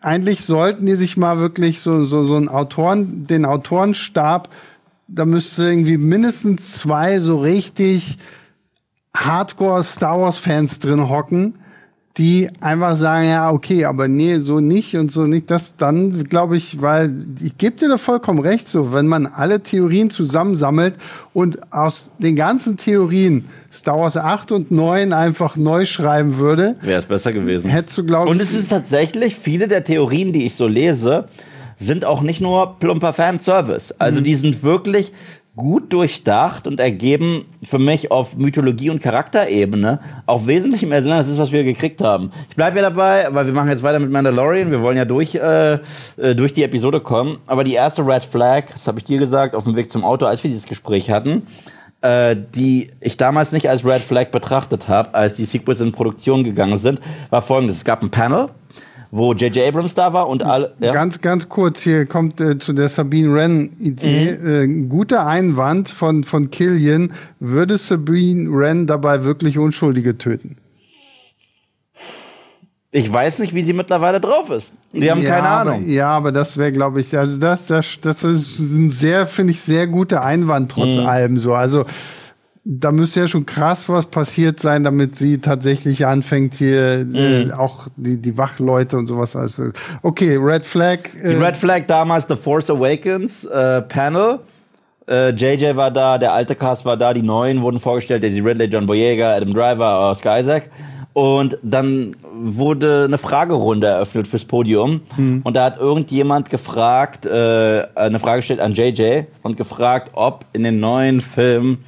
[0.00, 4.48] eigentlich sollten die sich mal wirklich so, so, so einen Autoren, den Autorenstab,
[5.08, 8.16] da müsste irgendwie mindestens zwei so richtig
[9.16, 11.54] Hardcore Star Wars Fans drin hocken,
[12.16, 15.50] die einfach sagen, ja, okay, aber nee, so nicht und so nicht.
[15.50, 19.62] Das dann, glaube ich, weil ich gebe dir da vollkommen recht, so, wenn man alle
[19.62, 20.96] Theorien zusammensammelt
[21.32, 26.98] und aus den ganzen Theorien Star Wars 8 und 9 einfach neu schreiben würde, Wäre
[26.98, 27.70] es besser gewesen.
[27.70, 28.30] hättest du, glaube ich.
[28.32, 31.28] Und es ist tatsächlich, viele der Theorien, die ich so lese,
[31.78, 33.94] sind auch nicht nur plumper Fanservice.
[33.98, 35.12] Also die sind wirklich
[35.60, 41.28] gut durchdacht und ergeben für mich auf Mythologie- und Charakterebene auch wesentlich mehr Sinn als
[41.28, 42.32] das, was wir gekriegt haben.
[42.48, 44.70] Ich bleibe ja dabei, weil wir machen jetzt weiter mit Mandalorian.
[44.70, 47.40] Wir wollen ja durch, äh, äh, durch die Episode kommen.
[47.46, 50.24] Aber die erste Red Flag, das habe ich dir gesagt, auf dem Weg zum Auto,
[50.24, 51.42] als wir dieses Gespräch hatten,
[52.00, 56.42] äh, die ich damals nicht als Red Flag betrachtet habe, als die Sequels in Produktion
[56.42, 57.76] gegangen sind, war folgendes.
[57.76, 58.48] Es gab ein Panel,
[59.10, 59.66] wo J.J.
[59.68, 60.74] Abrams da war und alle.
[60.80, 60.92] Ja?
[60.92, 64.38] Ganz, ganz kurz, hier kommt äh, zu der Sabine Wren-Idee.
[64.40, 64.84] Mhm.
[64.84, 67.12] Äh, guter Einwand von, von Killian.
[67.40, 70.56] Würde Sabine Wren dabei wirklich Unschuldige töten?
[72.92, 74.72] Ich weiß nicht, wie sie mittlerweile drauf ist.
[74.92, 75.88] Wir haben ja, keine aber, Ahnung.
[75.88, 79.60] Ja, aber das wäre, glaube ich, also das, das, das ist ein sehr, finde ich,
[79.60, 81.06] sehr guter Einwand trotz Mhm.
[81.06, 81.54] allem so.
[81.54, 81.84] Also
[82.72, 87.14] da müsste ja schon krass was passiert sein, damit sie tatsächlich anfängt hier Mhm.
[87.16, 89.34] äh, auch die, die Wachleute und sowas.
[89.34, 89.70] Also,
[90.02, 90.98] okay, Red Flag.
[91.14, 94.38] Die Äh, Red Flag damals The Force Awakens äh, Panel.
[95.08, 98.66] Äh, JJ war da, der alte Cast war da, die neuen wurden vorgestellt, Daisy Ridley,
[98.66, 100.70] John Boyega, Adam Driver, Oscar Isaac.
[101.12, 105.00] Und dann wurde eine Fragerunde eröffnet fürs Podium.
[105.42, 110.62] Und da hat irgendjemand gefragt, äh, eine Frage gestellt an JJ und gefragt, ob in
[110.62, 111.78] den neuen Film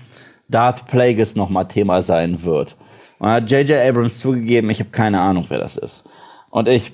[0.53, 2.77] Darth Plagueis nochmal Thema sein wird.
[3.19, 6.05] Und hat JJ Abrams zugegeben, ich habe keine Ahnung, wer das ist.
[6.51, 6.93] Und ich,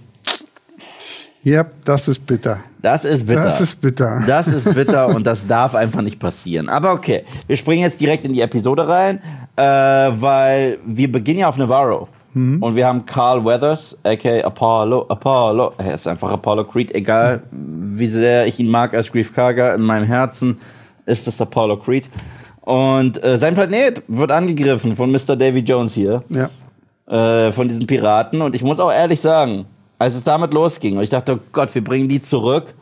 [1.43, 2.61] ja, das ist bitter.
[2.83, 3.45] das ist bitter.
[3.45, 4.23] Das ist bitter.
[4.27, 6.69] Das ist bitter und das darf einfach nicht passieren.
[6.69, 9.21] Aber okay, wir springen jetzt direkt in die Episode rein,
[9.57, 12.09] äh, weil wir beginnen ja auf Navarro.
[12.61, 18.07] Und wir haben Carl Weathers, aka Apollo, Apollo, er ist einfach Apollo Creed, egal wie
[18.07, 20.61] sehr ich ihn mag als Grief Karga, in meinem Herzen
[21.07, 22.09] ist es Apollo Creed.
[22.69, 25.37] Und äh, sein Planet wird angegriffen von Mr.
[25.37, 26.51] Davy Jones hier Ja.
[27.47, 28.43] äh, von diesen Piraten.
[28.43, 29.65] Und ich muss auch ehrlich sagen,
[29.99, 32.75] als es damit losging und ich dachte, oh Gott, wir bringen die zurück,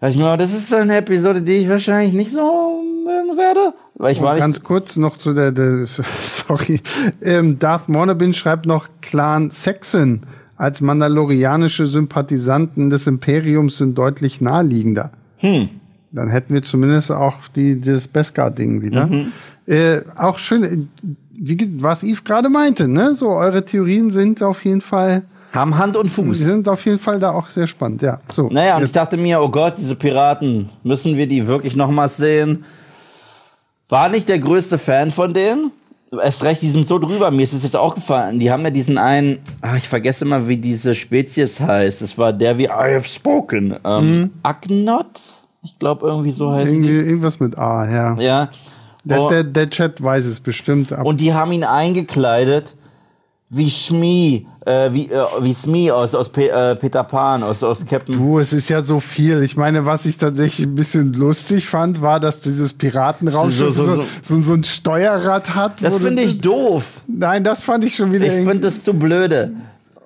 [0.00, 3.72] dachte ich mir, oh, das ist eine Episode, die ich wahrscheinlich nicht so mögen werde.
[3.94, 4.42] Weil ich war Und nicht.
[4.42, 6.82] ganz kurz noch zu der, der sorry,
[7.22, 10.20] ähm, Darth Monabin schreibt noch Clan Saxon
[10.58, 15.10] als mandalorianische Sympathisanten des Imperiums sind deutlich naheliegender.
[15.38, 15.70] Hm.
[16.12, 19.06] Dann hätten wir zumindest auch die, dieses Beskar-Ding wieder.
[19.06, 19.32] Mhm.
[19.66, 20.78] Äh, auch schön, äh,
[21.32, 23.14] wie, was Yves gerade meinte, ne?
[23.14, 26.38] So, eure Theorien sind auf jeden Fall haben Hand und Die Fuß.
[26.38, 28.20] sind auf jeden Fall da auch sehr spannend, ja.
[28.30, 32.16] So, Naja, und ich dachte mir, oh Gott, diese Piraten, müssen wir die wirklich nochmals
[32.16, 32.64] sehen?
[33.88, 35.72] War nicht der größte Fan von denen.
[36.12, 37.30] Erst recht, die sind so drüber.
[37.32, 38.38] Mir ist es jetzt auch gefallen.
[38.38, 42.00] Die haben ja diesen einen, ah, ich vergesse immer, wie diese Spezies heißt.
[42.02, 43.76] Das war der wie I have spoken.
[43.84, 45.20] Ähm, Agnot?
[45.62, 46.94] Ich glaube, irgendwie so heißt irgendwie, die.
[46.94, 48.14] irgendwas mit A, ja.
[48.18, 48.48] Ja.
[49.04, 50.92] Der, Oh, der, der Chat weiß es bestimmt.
[50.92, 52.74] ab- und die haben ihn eingekleidet
[53.52, 57.84] wie Schmi, äh, wie, äh, wie Smee aus, aus Pe äh, Peter Pan, aus, aus
[57.84, 59.42] Captain Du, es ist ja so viel.
[59.42, 63.94] Ich meine, was ich tatsächlich ein bisschen lustig fand, war, dass dieses Piratenraumschiff So- so,
[63.96, 65.82] so- so, so, ein Steuerrad hat.
[65.82, 67.00] Das finde ich doof.
[67.08, 69.52] Nein, das fand ich schon wieder Ich finde das zu blöde.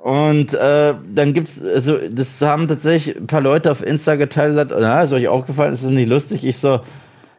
[0.04, 4.56] Und äh, dann gibt's, also das haben tatsächlich ein paar Leute auf Insta geteilt und
[4.56, 6.44] gesagt, na, ist euch auch gefallen, ist das nicht lustig?
[6.44, 6.80] Ich so,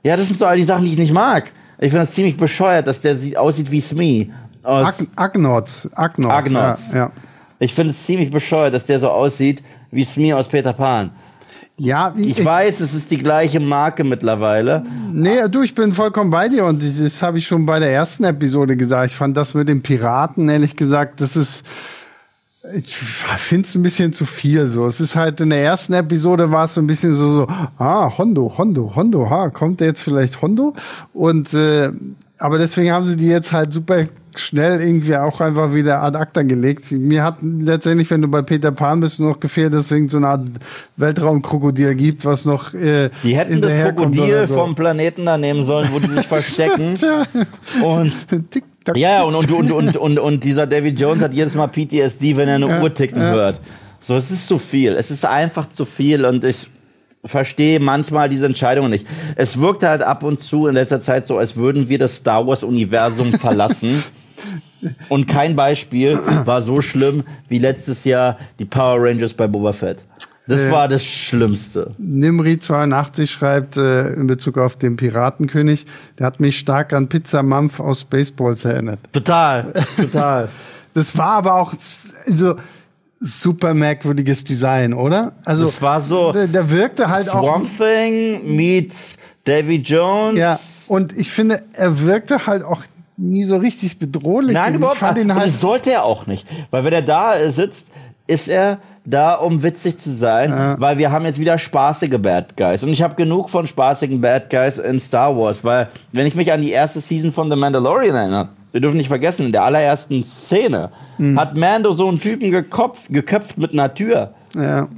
[0.01, 1.51] ja, das sind so all die Sachen, die ich nicht mag.
[1.77, 4.31] Ich finde das ziemlich bescheuert, dass der sieht, aussieht wie Smee.
[4.63, 5.91] Aus, Ag Agnots.
[5.93, 6.33] Agnots.
[6.33, 6.91] Agnots.
[6.91, 7.11] Ja, ja.
[7.59, 11.11] ich finde es ziemlich bescheuert, dass der so aussieht wie Smee aus Peter Pan.
[11.77, 14.83] Ja, Ich, weiß, es ist die gleiche Marke mittlerweile.
[15.11, 17.91] Nee, du, ich bin vollkommen bei dir und das, das habe ich schon bei der
[17.91, 19.11] ersten Episode gesagt.
[19.11, 21.63] Ich fand das mit den Piraten, ehrlich gesagt, das ist.
[22.73, 24.85] Ich finde es ein bisschen zu viel so.
[24.85, 27.47] Es ist halt in der ersten Episode war es so ein bisschen so, so,
[27.77, 30.73] ah, Hondo, Hondo, Hondo, ha, kommt der jetzt vielleicht Hondo?
[31.13, 31.91] Und äh,
[32.37, 36.43] aber deswegen haben sie die jetzt halt super schnell irgendwie auch einfach wieder ad acta
[36.43, 36.91] gelegt.
[36.91, 40.11] Mir hat letztendlich, wenn du bei Peter Pan bist, nur noch gefehlt, dass es irgend
[40.11, 40.45] so eine Art
[40.97, 44.55] Weltraumkrokodil gibt, was noch äh, Die hätten das Krokodil so.
[44.55, 46.97] vom Planeten da nehmen sollen, wo die sich verstecken.
[47.81, 48.11] Und
[48.51, 52.37] Tick, Ja, und, und, und, und, und, und dieser David Jones hat jedes Mal PTSD,
[52.37, 53.59] wenn er eine Uhr ticken hört.
[53.99, 54.95] So, es ist zu viel.
[54.95, 56.69] Es ist einfach zu viel und ich
[57.25, 59.07] verstehe manchmal diese Entscheidungen nicht.
[59.35, 62.45] Es wirkt halt ab und zu in letzter Zeit so, als würden wir das Star
[62.45, 64.03] Wars-Universum verlassen.
[65.09, 69.97] Und kein Beispiel war so schlimm wie letztes Jahr die Power Rangers bei Boba Fett.
[70.47, 70.71] Das Äh.
[70.71, 71.91] war das Schlimmste.
[71.99, 75.85] Nimri82 schreibt äh, in Bezug auf den Piratenkönig,
[76.19, 78.99] der hat mich stark an Pizza Mampf aus Spaceballs erinnert.
[79.11, 80.49] Total, total.
[80.93, 82.55] Das war aber auch so
[83.19, 85.33] super merkwürdiges Design, oder?
[85.45, 90.37] Also Das war so der, der wirkte halt auch Swamp Thing meets Davy Jones.
[90.39, 92.83] ja und ich finde, er wirkte halt auch
[93.17, 94.53] nie so richtig bedrohlich.
[94.53, 95.17] Nein, überhaupt nicht.
[95.17, 96.45] ihn Und halt das sollte er auch nicht.
[96.69, 97.87] Weil wenn er da sitzt,
[98.27, 102.83] ist er da, um witzig zu sein, weil wir haben jetzt wieder spaßige Bad Guys.
[102.83, 106.51] Und ich habe genug von spaßigen Bad Guys in Star Wars, weil wenn ich mich
[106.51, 110.23] an die erste Season von The Mandalorian erinnere, wir dürfen nicht vergessen, in der allerersten
[110.23, 110.89] Szene
[111.37, 114.33] hat Mando so einen Typen gekopft, geköpft mit einer Tür.
[114.53, 114.89] ja,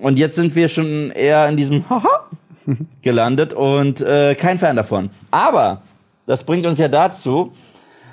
[0.00, 2.28] Und jetzt sind wir schon eher in diesem Haha
[3.02, 5.10] gelandet und äh, kein Fan davon.
[5.32, 5.82] Aber
[6.26, 7.52] das bringt uns ja dazu,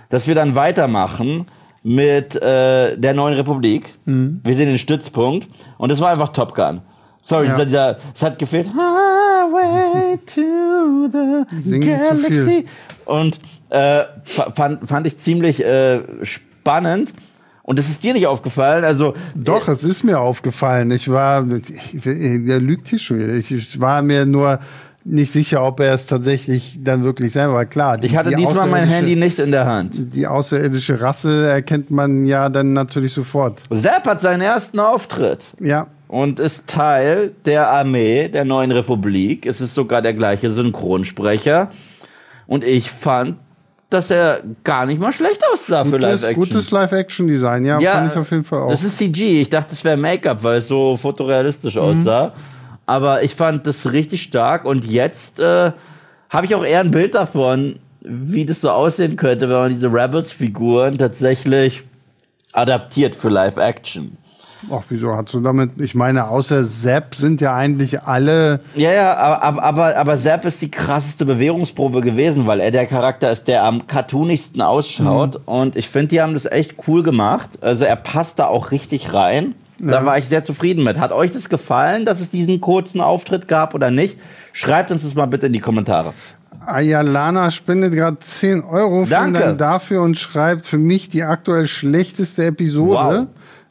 [0.10, 1.46] dass wir dann weitermachen
[1.84, 3.94] mit äh, der neuen Republik.
[4.06, 6.82] Wir sehen den Stützpunkt und das war einfach Top Gun.
[7.24, 7.54] Sorry, Ja.
[7.54, 8.68] dieser, dieser, es hat gefehlt.
[8.68, 12.66] Highway to the Singen Galaxy.
[13.06, 13.40] Und
[13.70, 17.14] äh, fa- fand, fand ich ziemlich äh, spannend.
[17.64, 18.84] Und das ist dir nicht aufgefallen.
[18.84, 20.90] Also Doch, es ist mir aufgefallen.
[20.92, 23.34] Ich war, der lügt hier schon wieder.
[23.36, 24.60] Ich, ich war mir nur
[25.04, 27.66] nicht sicher, ob er es tatsächlich dann wirklich selber war.
[27.66, 30.16] Klar, die, Ich hatte die diesmal mein Handy nicht in der Hand.
[30.16, 33.62] Die außerirdische Rasse erkennt man ja dann natürlich sofort.
[33.70, 39.46] Sepp hat seinen ersten Auftritt Ja, und ist Teil der Armee der neuen Republik.
[39.46, 41.70] Es ist sogar der gleiche Synchronsprecher.
[42.48, 43.38] Und ich fand,
[43.90, 46.36] dass er gar nicht mal schlecht aussah für gutes, Live-Action.
[46.36, 47.66] gutes Live-Action-Design.
[47.66, 48.70] Ja, fand ich auf jeden Fall auch.
[48.70, 49.42] Das ist CG.
[49.42, 52.34] Ich dachte, es wäre Make-up, weil es so fotorealistisch aussah.
[52.92, 54.66] Aber ich fand das richtig stark.
[54.66, 55.72] Und jetzt äh,
[56.30, 59.88] habe ich auch eher ein Bild davon, wie das so aussehen könnte, wenn man diese
[59.88, 61.84] Rebels-Figuren tatsächlich
[62.52, 64.18] adaptiert für Live-Action.
[64.70, 65.80] Ach, wieso hast du damit?
[65.80, 68.60] Ich meine, außer Sepp sind ja eigentlich alle.
[68.76, 72.88] Ja, ja, aber, aber, aber, aber Sepp ist die krasseste Bewährungsprobe gewesen, weil er der
[72.88, 75.40] Charakter ist, der am cartoonigsten ausschaut.
[75.46, 77.52] Und ich finde, die haben das echt cool gemacht.
[77.62, 79.56] Also er passt da auch richtig rein.
[79.90, 81.00] Da war ich sehr zufrieden mit.
[81.00, 84.18] Hat euch das gefallen, dass es diesen kurzen Auftritt gab oder nicht?
[84.54, 86.14] Schreibt uns das mal bitte in die Kommentare.
[86.66, 89.06] Ayalana spendet gerade 10 Euro.
[89.06, 89.40] Vielen Danke.
[89.40, 93.28] Dank dafür und schreibt für mich die aktuell schlechteste Episode.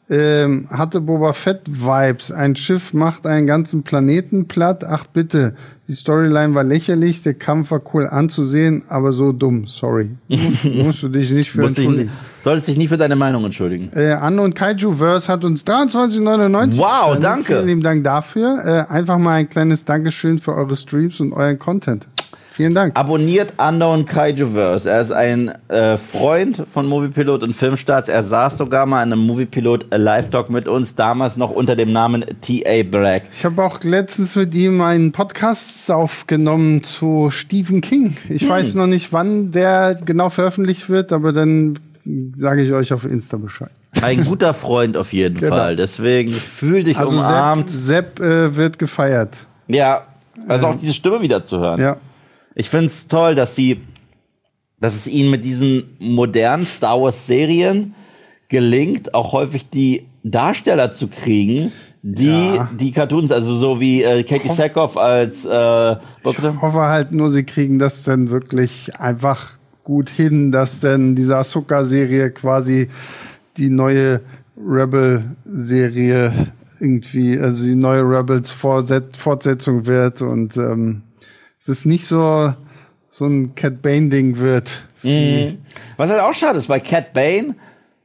[0.09, 2.33] Ähm, hatte Boba Fett Vibes.
[2.33, 4.83] Ein Schiff macht einen ganzen Planeten platt.
[4.83, 5.55] Ach bitte.
[5.87, 9.67] Die Storyline war lächerlich, der Kampf war cool anzusehen, aber so dumm.
[9.67, 10.17] Sorry.
[10.27, 12.11] Musst, musst du dich nicht für entschuldigen.
[12.43, 13.89] Solltest dich nie für deine Meinung entschuldigen.
[13.95, 16.77] Äh, Anno und Kaiju Verse hat uns 23,99.
[16.77, 17.53] Wow, danke.
[17.53, 18.87] Vielen lieben Dank dafür.
[18.89, 22.07] Äh, einfach mal ein kleines Dankeschön für eure Streams und euren Content.
[22.53, 22.99] Vielen Dank.
[22.99, 24.89] Abonniert Unknown Kaijuverse.
[24.89, 28.09] Er ist ein äh, Freund von Moviepilot und Filmstarts.
[28.09, 31.93] Er saß sogar mal in einem Moviepilot Live Talk mit uns, damals noch unter dem
[31.93, 32.83] Namen T.A.
[32.83, 33.23] Black.
[33.31, 38.17] Ich habe auch letztens mit ihm einen Podcast aufgenommen zu Stephen King.
[38.27, 38.49] Ich hm.
[38.49, 41.79] weiß noch nicht, wann der genau veröffentlicht wird, aber dann
[42.35, 43.71] sage ich euch auf Insta Bescheid.
[44.01, 45.55] Ein guter Freund auf jeden genau.
[45.55, 45.75] Fall.
[45.75, 47.69] Deswegen fühl dich also umarmt.
[47.69, 49.45] Sepp, Sepp äh, wird gefeiert.
[49.67, 50.07] Ja,
[50.47, 51.79] also auch diese Stimme wieder zu hören.
[51.79, 51.97] Ja.
[52.55, 53.81] Ich finde es toll, dass sie,
[54.79, 57.93] dass es ihnen mit diesen modernen Star Wars Serien
[58.49, 61.71] gelingt, auch häufig die Darsteller zu kriegen,
[62.03, 62.69] die ja.
[62.77, 67.43] die Cartoons, also so wie äh, Katie Sackhoff als äh, ich hoffe halt nur, sie
[67.43, 69.53] kriegen das dann wirklich einfach
[69.91, 72.89] gut hin, dass dann diese Ahsoka-Serie quasi
[73.57, 74.21] die neue
[74.57, 76.31] Rebel-Serie
[76.79, 81.01] irgendwie, also die neue Rebels Fortsetzung wird und ähm,
[81.59, 82.53] es ist nicht so,
[83.09, 84.85] so ein Cat Bane-Ding wird.
[85.03, 85.57] Mhm.
[85.97, 87.55] Was halt auch schade ist, weil Cat Bane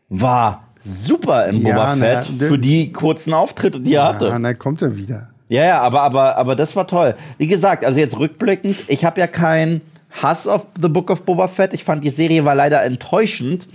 [0.09, 4.27] war super in Boba ja, Fett na, für die kurzen Auftritte, die er ja, hatte.
[4.27, 5.31] Ja, dann kommt er wieder.
[5.49, 7.15] Ja, ja, aber, aber, aber das war toll.
[7.39, 9.83] Wie gesagt, also jetzt rückblickend, ich habe ja keinen
[10.23, 11.75] Hass auf The Book of Boba Fett.
[11.75, 13.69] Ich fand, die Serie war leider enttäuschend.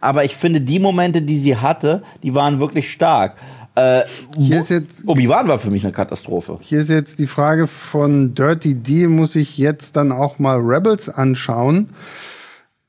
[0.00, 3.36] Aber ich finde, die Momente, die sie hatte, die waren wirklich stark.
[3.76, 4.02] Äh,
[4.38, 6.58] hier ist jetzt Obi-Wan war für mich eine Katastrophe.
[6.62, 11.08] Hier ist jetzt die Frage von Dirty D, muss ich jetzt dann auch mal Rebels
[11.08, 11.90] anschauen?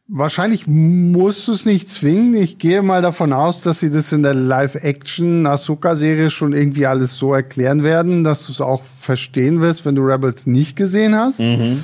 [0.10, 2.34] Wahrscheinlich musst du es nicht zwingen.
[2.36, 7.18] Ich gehe mal davon aus, dass sie das in der Live-Action Ahsoka-Serie schon irgendwie alles
[7.18, 11.42] so erklären werden, dass du es auch verstehen wirst, wenn du Rebels nicht gesehen hast.
[11.42, 11.84] Mhm.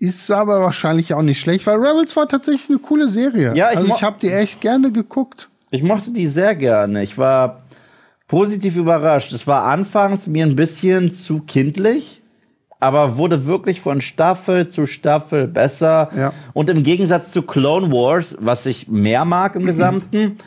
[0.00, 3.52] Ist aber wahrscheinlich auch nicht schlecht, weil Rebels war tatsächlich eine coole Serie.
[3.54, 5.50] Ja, ich also ich habe die echt gerne geguckt.
[5.70, 7.02] Ich mochte die sehr gerne.
[7.02, 7.60] Ich war
[8.26, 9.30] positiv überrascht.
[9.32, 12.22] Es war anfangs mir ein bisschen zu kindlich,
[12.80, 16.10] aber wurde wirklich von Staffel zu Staffel besser.
[16.16, 16.32] Ja.
[16.54, 20.38] Und im Gegensatz zu Clone Wars, was ich mehr mag im Gesamten,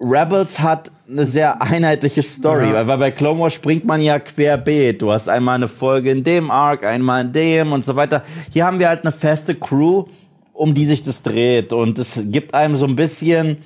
[0.00, 2.86] Rebels hat eine sehr einheitliche Story, ja.
[2.86, 5.00] weil bei Clone Wars springt man ja querbeet.
[5.00, 8.22] Du hast einmal eine Folge in dem Arc, einmal in dem und so weiter.
[8.50, 10.04] Hier haben wir halt eine feste Crew,
[10.52, 13.58] um die sich das dreht und es gibt einem so ein bisschen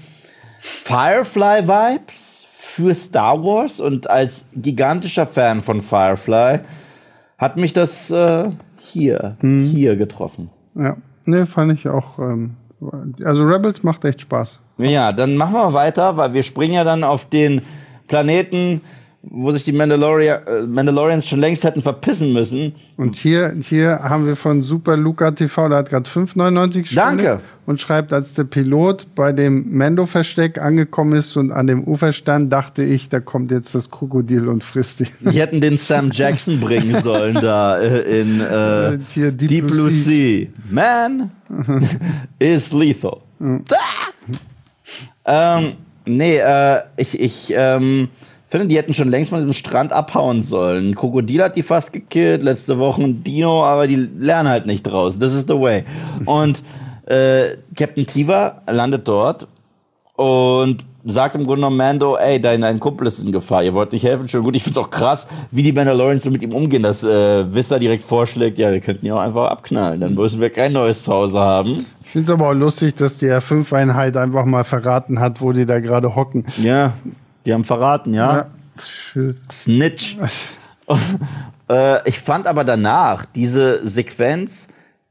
[0.61, 6.61] Firefly-Vibes für Star Wars und als gigantischer Fan von Firefly
[7.39, 9.65] hat mich das äh, hier, hm.
[9.65, 10.51] hier getroffen.
[10.75, 12.19] Ja, ne, fand ich auch.
[12.19, 12.57] Ähm,
[13.25, 14.61] also Rebels macht echt Spaß.
[14.83, 17.63] Ja, dann machen wir weiter, weil wir springen ja dann auf den
[18.09, 18.81] Planeten
[19.23, 22.73] wo sich die Mandalorian, äh, Mandalorians schon längst hätten verpissen müssen.
[22.97, 27.41] Und hier, hier haben wir von Super Luca TV, der hat gerade 5,99 Danke.
[27.67, 32.51] Und schreibt, als der Pilot bei dem Mando-Versteck angekommen ist und an dem Ufer stand,
[32.51, 35.09] dachte ich, da kommt jetzt das Krokodil und frisst ihn.
[35.21, 39.91] Die hätten den Sam Jackson bringen sollen da äh, in äh, hier Deep, Deep Blue,
[39.91, 40.03] sea.
[40.03, 40.47] sea.
[40.69, 41.31] Man
[42.39, 43.19] is lethal.
[43.39, 43.65] Mhm.
[43.71, 44.11] Ah!
[45.31, 45.73] Ähm,
[46.07, 48.09] nee, äh, ich, ich, ähm,
[48.51, 50.91] finde, die hätten schon längst von diesem Strand abhauen sollen.
[50.91, 54.83] Ein Krokodil hat die fast gekillt, letzte Woche ein Dino, aber die lernen halt nicht
[54.83, 55.19] draus.
[55.19, 55.85] This is the way.
[56.27, 56.63] Und
[57.07, 59.47] äh, Captain Tiva landet dort
[60.17, 63.93] und sagt im Grunde genommen Mando, ey, dein, dein Kumpel ist in Gefahr, ihr wollt
[63.93, 64.55] nicht helfen, schon gut.
[64.57, 68.03] Ich find's auch krass, wie die Mandalorians so mit ihm umgehen, dass äh, Vista direkt
[68.03, 71.87] vorschlägt, ja, wir könnten ihn auch einfach abknallen, dann müssen wir kein neues Zuhause haben.
[72.05, 75.81] Ich find's aber auch lustig, dass die R5-Einheit einfach mal verraten hat, wo die da
[75.81, 76.45] gerade hocken.
[76.59, 76.93] Ja,
[77.47, 78.37] die haben verraten, ja.
[78.37, 78.47] ja
[78.79, 79.37] schön.
[79.51, 80.17] Snitch.
[81.71, 84.67] äh, ich fand aber danach diese Sequenz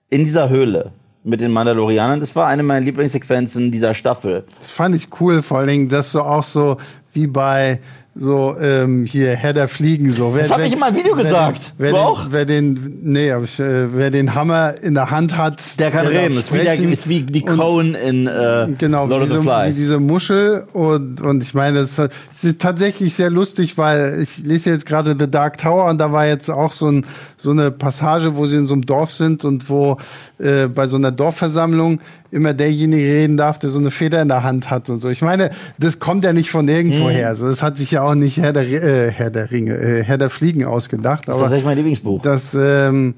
[0.10, 0.91] in dieser Höhle
[1.23, 4.45] mit den Mandalorianern, das war eine meiner Lieblingssequenzen dieser Staffel.
[4.58, 6.77] Das fand ich cool, vor allen Dingen, dass so auch so
[7.13, 7.79] wie bei
[8.19, 10.36] so ähm, hier Herr der Fliegen so.
[10.36, 11.73] Wer, das habe ich in meinem Video gesagt.
[11.77, 15.10] Wer, den, wer, den, wer den, nee, aber ich, äh, wer den Hammer in der
[15.10, 16.36] Hand hat, der kann der reden.
[16.36, 19.75] Das ist wie, der, ist wie die Cone in äh, genau, Lord of the Flies.
[19.75, 24.71] Wie diese Muschel und und ich meine, es ist tatsächlich sehr lustig, weil ich lese
[24.71, 27.05] jetzt gerade The Dark Tower und da war jetzt auch so ein
[27.38, 29.97] so eine Passage, wo sie in so einem Dorf sind und wo
[30.39, 32.01] äh, bei so einer Dorfversammlung
[32.32, 35.10] immer derjenige reden darf, der so eine Feder in der Hand hat und so.
[35.10, 37.10] Ich meine, das kommt ja nicht von irgendwo mhm.
[37.10, 37.36] her.
[37.36, 40.18] So, das hat sich ja auch nicht Herr der, äh, Herr der Ringe, äh, Herr
[40.18, 41.28] der Fliegen ausgedacht.
[41.28, 42.22] Das ist tatsächlich mein Lieblingsbuch.
[42.22, 43.15] Das ähm,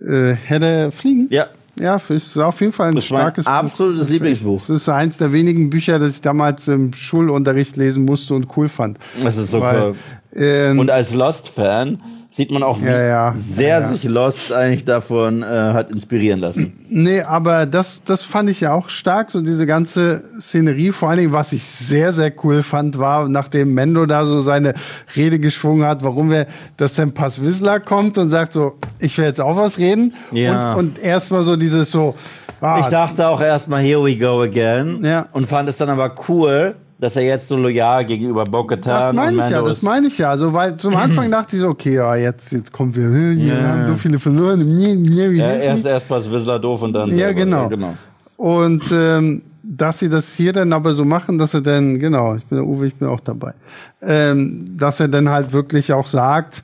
[0.00, 1.28] äh, Herr der Fliegen?
[1.30, 1.46] Ja.
[1.78, 4.12] Ja, ist auf jeden Fall ein starkes mein absolutes Buch.
[4.12, 4.60] Lieblingsbuch.
[4.60, 8.68] Das ist eins der wenigen Bücher, das ich damals im Schulunterricht lesen musste und cool
[8.68, 8.98] fand.
[9.22, 9.96] Das ist so Weil, cool.
[10.34, 12.00] Ähm, und als Lost-Fan
[12.32, 13.34] sieht man auch, wie Ja, ja.
[13.36, 16.72] sehr Ja, sich Lost eigentlich davon äh, hat inspirieren lassen.
[16.88, 20.92] Nee, aber das, das fand ich ja auch stark, so diese ganze Szenerie.
[20.92, 24.74] Vor allen Dingen, was ich sehr, sehr cool fand, war, nachdem Mendo da so seine
[25.16, 29.24] Rede geschwungen hat, warum wir, dass dann Pass Whistler kommt und sagt so, ich will
[29.24, 30.14] jetzt auch was reden.
[30.32, 30.74] Ja.
[30.74, 32.14] Und, und erstmal so dieses so,
[32.60, 35.04] ah, Ich dachte auch erstmal, here we go again.
[35.04, 35.26] Ja.
[35.32, 39.40] Und fand es dann aber cool, dass er jetzt so loyal gegenüber Bo-Katan Das meine
[39.40, 40.30] ich ja, das meine ich ja.
[40.30, 43.68] Also, weil zum Anfang dachte ich so, okay, ja, jetzt, jetzt kommt wir, wir Ja.
[43.68, 44.60] haben so viele verloren.
[44.66, 47.16] Nee, nee, wie Ja, erst erst Pass Whistler doof und dann.
[47.16, 47.68] Ja, genau.
[47.68, 47.96] genau.
[48.36, 52.44] Und ähm, dass sie das hier dann aber so machen, dass er dann, genau, ich
[52.46, 53.52] bin der Uwe, ich bin auch dabei,
[54.02, 56.62] ähm, dass er dann halt wirklich auch sagt,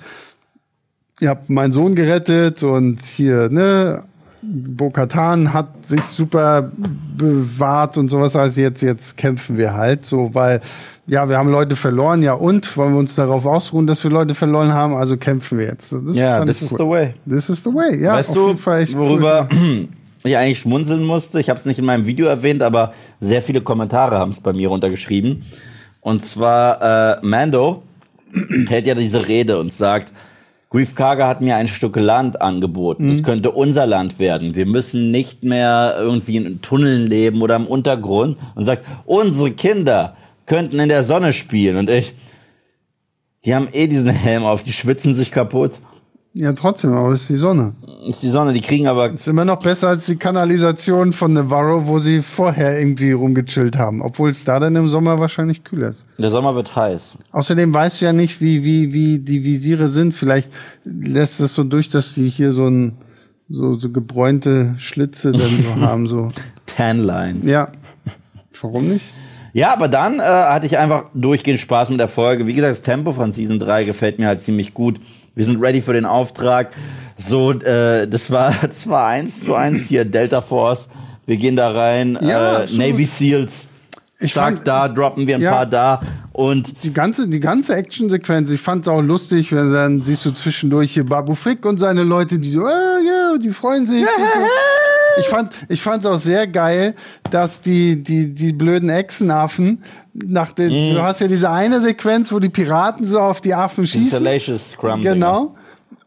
[1.21, 4.03] ihr habt meinen Sohn gerettet und hier, ne,
[4.43, 6.71] Bo-Katan hat sich super
[7.17, 10.61] bewahrt und sowas, also jetzt, jetzt kämpfen wir halt so, weil,
[11.07, 14.35] ja, wir haben Leute verloren, ja und, wollen wir uns darauf ausruhen, dass wir Leute
[14.35, 15.93] verloren haben, also kämpfen wir jetzt.
[15.93, 16.79] Das Ja, this is cool.
[16.79, 17.15] the way.
[17.29, 18.99] This is the way, ja, weißt du, echt cool.
[18.99, 19.49] worüber
[20.25, 21.41] ich eigentlich schmunzeln musste?
[21.41, 24.53] Ich habe es nicht in meinem Video erwähnt, aber sehr viele Kommentare haben es bei
[24.53, 25.45] mir runtergeschrieben.
[26.01, 27.83] Und zwar äh, Mando
[28.69, 30.13] hält ja diese Rede und sagt,
[30.71, 33.07] Grief Karga hat mir ein Stück Land angeboten.
[33.07, 33.13] Mhm.
[33.13, 34.55] Es könnte unser Land werden.
[34.55, 38.37] Wir müssen nicht mehr irgendwie in Tunneln leben oder im Untergrund.
[38.55, 41.77] Und sagt, unsere Kinder könnten in der Sonne spielen.
[41.77, 42.15] Und ich,
[43.45, 45.81] die haben eh diesen Helm auf, die schwitzen sich kaputt.
[46.39, 47.73] Ja, trotzdem, aber es ist die Sonne.
[48.07, 51.87] Ist die Sonne, die kriegen aber Ist immer noch besser als die Kanalisation von Navarro,
[51.87, 54.03] wo sie vorher irgendwie rumgechillt haben.
[54.03, 56.05] Obwohl es da dann im Sommer wahrscheinlich kühler ist.
[56.19, 57.17] Der Sommer wird heiß.
[57.33, 60.13] Außerdem weißt du ja nicht, wie, wie, wie die Visiere sind.
[60.13, 60.51] Vielleicht
[60.85, 62.99] lässt es so durch, dass sie hier so ein,
[63.49, 66.29] so, so gebräunte Schlitze dann so haben, so.
[66.67, 67.49] Tan Lines.
[67.49, 67.73] Ja.
[68.61, 69.15] Warum nicht?
[69.55, 72.47] Ja, aber dann äh, hatte ich einfach durchgehend Spaß mit der Folge.
[72.47, 75.01] Wie gesagt, das Tempo von Season 3 gefällt mir halt ziemlich gut.
[75.37, 76.71] Wir sind ready für den Auftrag.
[77.17, 80.89] So, äh, das war das war eins zu eins hier Delta Force.
[81.27, 82.19] Wir gehen da rein.
[82.23, 82.67] Ja, äh.
[82.73, 83.69] Navy Seals.
[84.19, 85.53] Ich Stark fand- da, droppen wir ein Ja.
[85.53, 86.01] paar da.
[86.33, 90.93] Und Die ganze, die ganze Actionsequenz, ich fand's auch lustig, wenn dann siehst du zwischendurch
[90.93, 94.05] hier Babu Frick und seine Leute, die so, ah, ja, die freuen sich.
[95.19, 96.95] Ich fand, ich fand's auch sehr geil,
[97.31, 100.95] dass die, die, die blöden Echsenaffen, nach dem, Mhm.
[100.95, 104.11] du hast ja diese eine Sequenz, wo die Piraten so auf die Affen schießen.
[104.11, 105.03] Salacious Scrum.
[105.03, 105.55] Genau.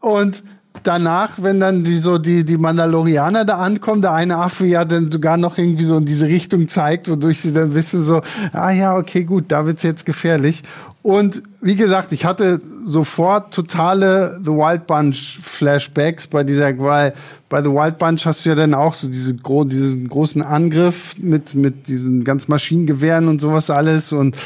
[0.00, 0.42] Und
[0.82, 5.10] danach, wenn dann die so die, die Mandalorianer da ankommen, der eine Affe ja dann
[5.10, 8.20] sogar noch irgendwie so in diese Richtung zeigt, wodurch sie dann wissen so,
[8.52, 10.62] ah ja, okay, gut, da wird's jetzt gefährlich.
[11.02, 17.14] Und wie gesagt, ich hatte sofort totale The Wild Bunch Flashbacks bei dieser, weil
[17.50, 21.16] bei The Wild Bunch hast du ja dann auch so diese gro diesen großen Angriff
[21.18, 24.36] mit, mit diesen ganz Maschinengewehren und sowas alles und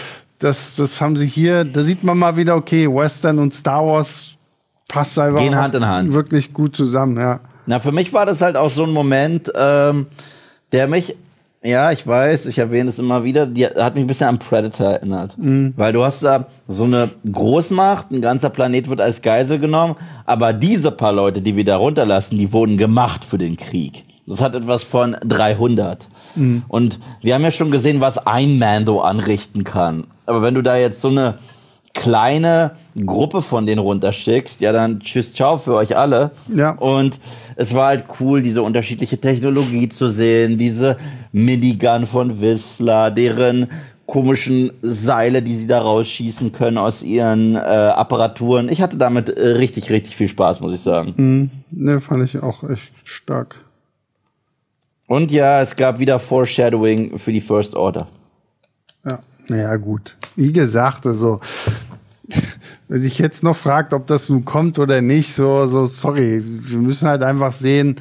[0.40, 4.33] das, das haben sie hier, da sieht man mal wieder, okay, Western und Star Wars
[4.88, 6.12] passt einfach Gehen Hand in Hand.
[6.12, 7.40] wirklich gut zusammen, ja.
[7.67, 10.07] Na, für mich war das halt auch so ein Moment, ähm,
[10.73, 11.17] der mich,
[11.64, 14.88] ja, ich weiß, ich erwähne es immer wieder, die hat mich ein bisschen an Predator
[14.88, 15.35] erinnert.
[15.77, 19.96] Weil du hast da so eine Großmacht, ein ganzer Planet wird als Geisel genommen,
[20.27, 24.05] aber diese paar Leute, die wir da runterlassen, die wurden gemacht für den Krieg.
[24.27, 26.09] Das hat etwas von 300.
[26.68, 30.05] Und wir haben ja schon gesehen, was ein Mando anrichten kann.
[30.27, 31.38] Aber wenn du da jetzt so eine
[31.95, 32.73] kleine
[33.07, 36.33] Gruppe von denen runterschickst, ja dann tschüss, ciao für euch alle.
[36.55, 36.73] Ja.
[36.73, 37.21] Und
[37.57, 40.97] es war halt cool, diese unterschiedliche Technologie zu sehen, diese
[41.33, 43.69] Minigun von Whistler, deren
[44.07, 48.69] komischen Seile, die sie da rausschießen können aus ihren äh, Apparaturen.
[48.69, 51.51] Ich hatte damit äh, richtig, richtig viel Spaß, muss ich sagen.
[51.71, 53.57] Ne, fand ich auch echt stark.
[55.07, 58.09] Und ja, es gab wieder Foreshadowing für die First Order.
[59.05, 60.17] Ja, naja, gut.
[60.37, 61.41] Wie gesagt, also,
[62.88, 66.42] wer sich jetzt noch fragt, ob das nun kommt oder nicht, so, so, sorry.
[66.44, 67.97] Wir müssen halt einfach sehen,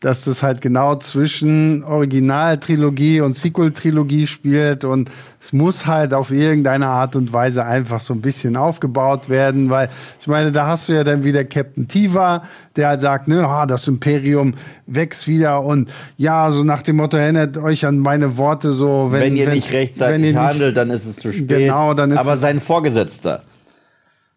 [0.00, 6.86] dass das halt genau zwischen Originaltrilogie und Sequel-Trilogie spielt und es muss halt auf irgendeine
[6.86, 9.88] Art und Weise einfach so ein bisschen aufgebaut werden, weil
[10.20, 12.44] ich meine, da hast du ja dann wieder Captain Tiva,
[12.76, 14.54] der halt sagt, ne, ah, das Imperium
[14.86, 19.22] wächst wieder und ja, so nach dem Motto, erinnert euch an meine Worte so, wenn,
[19.22, 21.48] Wenn, ihr nicht rechtzeitig wenn ihr nicht- handelt, dann ist es zu spät.
[21.48, 23.42] Genau, dann ist Aber sein Vorgesetzter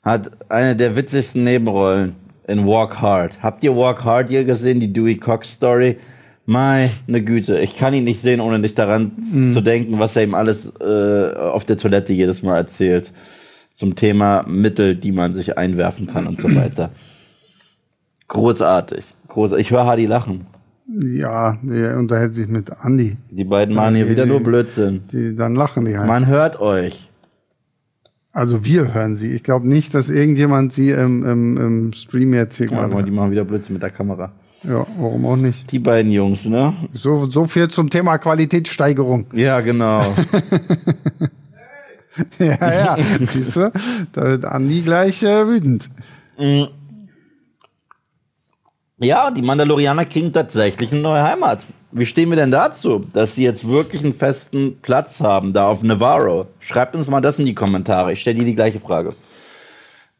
[0.03, 2.15] hat eine der witzigsten Nebenrollen
[2.47, 3.41] in Walk Hard.
[3.41, 5.97] Habt ihr Walk Hard hier gesehen, die Dewey Cox Story?
[6.47, 9.53] Meine Güte, ich kann ihn nicht sehen, ohne nicht daran Mhm.
[9.53, 13.11] zu denken, was er ihm alles äh, auf der Toilette jedes Mal erzählt.
[13.73, 16.89] Zum Thema Mittel, die man sich einwerfen kann und so weiter.
[18.27, 19.05] Großartig.
[19.27, 20.45] Groß ich höre Hardy lachen.
[20.93, 23.15] Ja, der unterhält sich mit Andy.
[23.29, 25.03] Die beiden machen hier die- wieder nur Blödsinn.
[25.11, 26.07] Die, dann lachen die halt.
[26.07, 27.09] Man hört euch.
[28.33, 29.27] Also wir hören sie.
[29.27, 33.03] Ich glaube nicht, dass irgendjemand sie im, im, im Stream jetzt hier Ja, gerade.
[33.03, 34.31] die machen wieder Blödsinn mit der Kamera.
[34.63, 35.71] Ja, warum auch nicht?
[35.71, 36.73] Die beiden Jungs, ne?
[36.93, 39.25] So, so viel zum Thema Qualitätssteigerung.
[39.33, 39.99] Ja, genau.
[42.39, 42.97] ja, ja.
[43.33, 43.71] Siehst du?
[44.13, 45.89] Da wird Andi gleich äh, wütend.
[48.99, 51.59] ja, die Mandalorianer kriegen tatsächlich eine neue Heimat.
[51.91, 55.83] Wie stehen wir denn dazu, dass sie jetzt wirklich einen festen Platz haben da auf
[55.83, 56.47] Navarro?
[56.59, 58.13] Schreibt uns mal das in die Kommentare.
[58.13, 59.13] Ich stelle dir die gleiche Frage.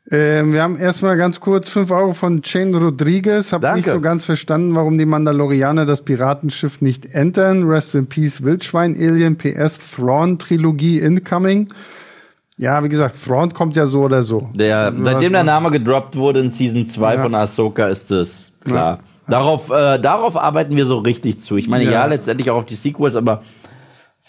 [0.10, 3.54] Ähm, wir haben erstmal ganz kurz 5 Euro von Shane Rodriguez.
[3.54, 3.78] Hab Danke.
[3.78, 7.64] nicht so ganz verstanden, warum die Mandalorianer das Piratenschiff nicht entern.
[7.70, 11.70] Rest in Peace Wildschwein Alien PS Thrawn Trilogie incoming.
[12.58, 14.50] Ja, wie gesagt, Thrawn kommt ja so oder so.
[14.54, 17.22] Der, seitdem der Name gedroppt wurde in Season 2 Ja.
[17.24, 19.00] von Ahsoka, ist es klar.
[19.32, 21.58] Darauf, äh, darauf arbeiten wir so richtig zu.
[21.58, 22.06] Ich meine, ja, Ja.
[22.06, 23.42] letztendlich auch auf die Sequels, aber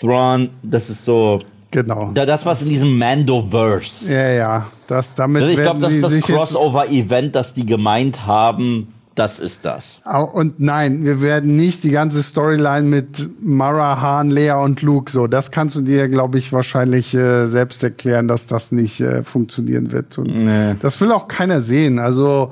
[0.00, 1.40] Thrawn, das ist so.
[1.70, 2.10] Genau.
[2.12, 4.12] Da, das, was in diesem Mandoverse.
[4.12, 4.66] Ja, ja.
[4.86, 8.88] Das, damit ich glaube, das ist das Crossover-Event, das die gemeint haben.
[9.14, 10.00] Das ist das.
[10.32, 15.26] Und nein, wir werden nicht die ganze Storyline mit Mara, Han, Lea und Luke so.
[15.26, 19.92] Das kannst du dir, glaube ich, wahrscheinlich äh, selbst erklären, dass das nicht äh, funktionieren
[19.92, 20.16] wird.
[20.16, 20.76] Und Nee.
[20.80, 21.98] das will auch keiner sehen.
[21.98, 22.50] Also,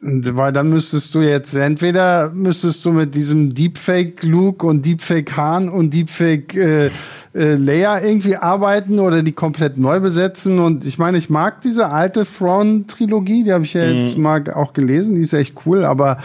[0.00, 5.68] weil dann müsstest du jetzt entweder müsstest du mit diesem Deepfake Luke und Deepfake Han
[5.68, 6.90] und Deepfake äh,
[7.34, 10.58] äh, Leia irgendwie arbeiten oder die komplett neu besetzen.
[10.60, 14.72] Und ich meine, ich mag diese alte Thrawn-Trilogie, die habe ich ja jetzt mal auch
[14.72, 16.18] gelesen, die ist echt cool, aber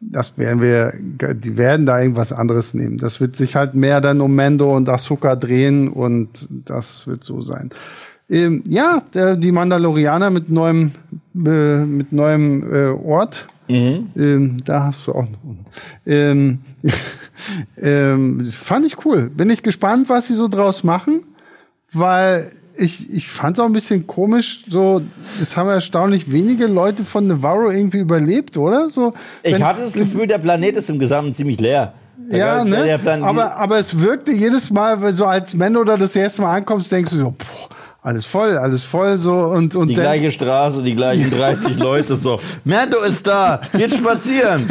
[0.00, 0.94] das werden wir,
[1.34, 2.96] die werden da irgendwas anderes nehmen.
[2.96, 7.42] Das wird sich halt mehr dann um Mando und Ahsoka drehen und das wird so
[7.42, 7.70] sein.
[8.30, 10.92] Ähm, ja, der, die Mandalorianer mit neuem,
[11.34, 13.46] äh, mit neuem äh, Ort.
[13.68, 15.38] Ähm, da hast du auch noch.
[16.04, 16.58] Ähm,
[17.80, 19.30] ähm, fand ich cool.
[19.30, 21.22] Bin ich gespannt, was sie so draus machen,
[21.92, 25.02] weil ich, ich fand es auch ein bisschen komisch, so,
[25.40, 28.88] es haben erstaunlich wenige Leute von Navarro irgendwie überlebt, oder?
[28.88, 29.12] So,
[29.42, 31.92] Ich hatte das Gefühl, der Planet ist im Gesamten ziemlich leer.
[32.30, 33.22] ja, Der- ne?
[33.22, 36.90] aber, aber es wirkte jedes Mal, wenn so als Mando da das erste Mal ankommst,
[36.90, 37.68] denkst du so, boah,
[38.02, 42.40] alles voll, alles voll, so und, und die gleiche Straße, die gleichen 30 Leute, so.
[42.64, 44.68] Mando ist da, geht spazieren.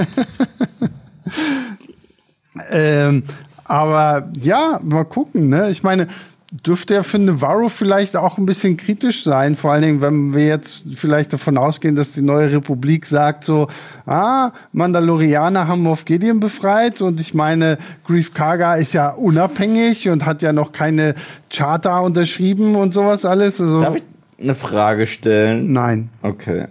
[2.71, 3.23] ähm,
[3.65, 5.69] aber ja, mal gucken, ne?
[5.69, 6.07] Ich meine,
[6.51, 10.47] dürfte ja für Navarro vielleicht auch ein bisschen kritisch sein, vor allen Dingen, wenn wir
[10.47, 13.67] jetzt vielleicht davon ausgehen, dass die neue Republik sagt so,
[14.07, 20.25] ah, Mandalorianer haben Moff Gideon befreit und ich meine, Grief Karga ist ja unabhängig und
[20.25, 21.13] hat ja noch keine
[21.51, 23.61] Charta unterschrieben und sowas alles.
[23.61, 24.03] Also, Darf ich
[24.41, 25.71] eine Frage stellen?
[25.71, 26.09] nein.
[26.23, 26.67] Okay.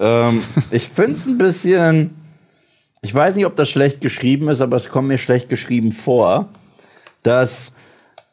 [0.00, 2.10] Ähm, ich finde es ein bisschen.
[3.02, 6.48] Ich weiß nicht, ob das schlecht geschrieben ist, aber es kommt mir schlecht geschrieben vor,
[7.22, 7.72] dass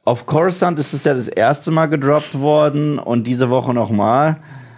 [0.07, 4.37] auf Coruscant ist es ja das erste Mal gedroppt worden und diese Woche nochmal.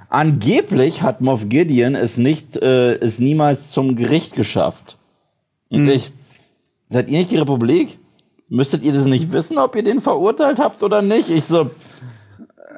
[0.09, 4.97] Angeblich hat Moff Gideon es nicht, äh, es niemals zum Gericht geschafft.
[5.69, 6.11] Und ich,
[6.89, 7.99] seid ihr nicht die Republik?
[8.47, 11.29] Müsstet ihr das nicht wissen, ob ihr den verurteilt habt oder nicht?
[11.29, 11.69] Ich so,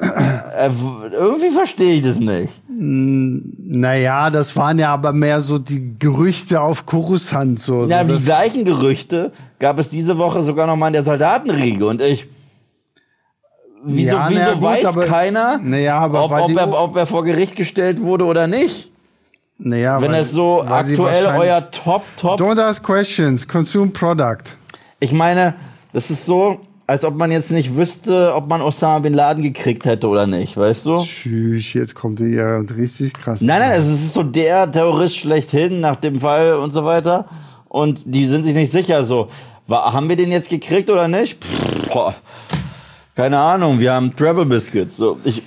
[0.02, 0.70] äh,
[1.14, 2.52] irgendwie verstehe ich das nicht.
[2.68, 7.62] Naja, das waren ja aber mehr so die Gerüchte auf Coruscant.
[7.62, 11.04] So, Ja, so die gleichen Gerüchte gab es diese Woche sogar noch mal in der
[11.04, 12.28] Soldatenriege und ich.
[13.84, 17.06] Wieso, Ja, wieso ja, gut, weiß aber- keiner, Naja, aber ob, ob, er, ob er
[17.06, 18.90] vor Gericht gestellt wurde oder nicht?
[19.58, 22.40] naja, Wenn weil- es so aktuell euer Top, Top.
[22.40, 24.56] Don't ask questions, consume product.
[25.00, 25.56] Ich meine,
[25.94, 29.86] das ist so, als ob man jetzt nicht wüsste, ob man Osama Bin Laden gekriegt
[29.86, 30.98] hätte oder nicht, weißt du?
[30.98, 33.42] Tschüss, jetzt kommt ihr ja und richtig krass.
[33.42, 37.26] Nein, nein, es ist so der Terrorist schlechthin nach dem Fall und so weiter.
[37.68, 39.30] Und die sind sich nicht sicher so.
[39.68, 41.44] War, haben wir den jetzt gekriegt oder nicht?
[41.44, 42.14] Pff.
[43.16, 44.97] Keine Ahnung, wir haben Travel Biscuits.
[44.97, 45.43] So, ich,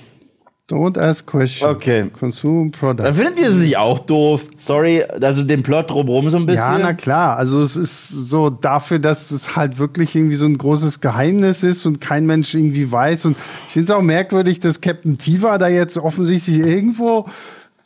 [0.67, 1.75] Don't ask questions.
[1.75, 2.09] Okay.
[2.09, 3.03] Consume product.
[3.03, 4.49] da findet ihr es nicht auch doof?
[4.57, 6.63] Sorry, also den Plot drumherum so ein bisschen.
[6.63, 7.37] Ja, na klar.
[7.37, 11.85] Also es ist so dafür, dass es halt wirklich irgendwie so ein großes Geheimnis ist
[11.85, 13.25] und kein Mensch irgendwie weiß.
[13.25, 13.37] Und
[13.67, 17.27] ich finde es auch merkwürdig, dass Captain Tiva da jetzt offensichtlich irgendwo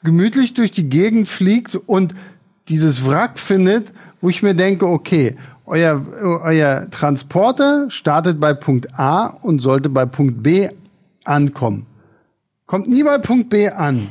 [0.02, 2.16] gemütlich durch die Gegend fliegt und
[2.70, 5.36] dieses Wrack findet, wo ich mir denke, okay,
[5.70, 6.06] euer,
[6.44, 10.70] euer Transporter startet bei Punkt A und sollte bei Punkt B
[11.24, 11.86] ankommen.
[12.66, 14.10] Kommt nie bei Punkt B an.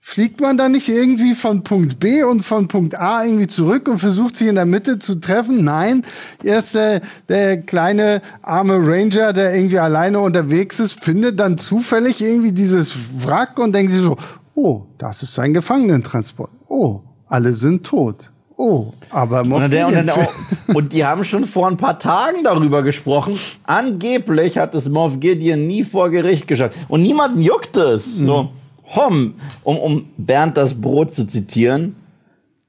[0.00, 3.98] Fliegt man da nicht irgendwie von Punkt B und von Punkt A irgendwie zurück und
[3.98, 5.64] versucht sich in der Mitte zu treffen?
[5.64, 6.04] Nein,
[6.44, 12.52] erst der, der kleine arme Ranger, der irgendwie alleine unterwegs ist, findet dann zufällig irgendwie
[12.52, 14.16] dieses Wrack und denkt sich so,
[14.54, 16.50] oh, das ist ein Gefangenentransport.
[16.68, 18.30] Oh, alle sind tot.
[18.58, 20.32] Oh, aber Und, der, und, dann auch,
[20.74, 23.38] und die haben schon vor ein paar Tagen darüber gesprochen.
[23.64, 26.76] Angeblich hat es Moff Gideon nie vor Gericht geschafft.
[26.88, 28.14] Und niemanden juckt es.
[28.14, 28.50] So,
[28.94, 31.96] hom, um, um Bernd das Brot zu zitieren.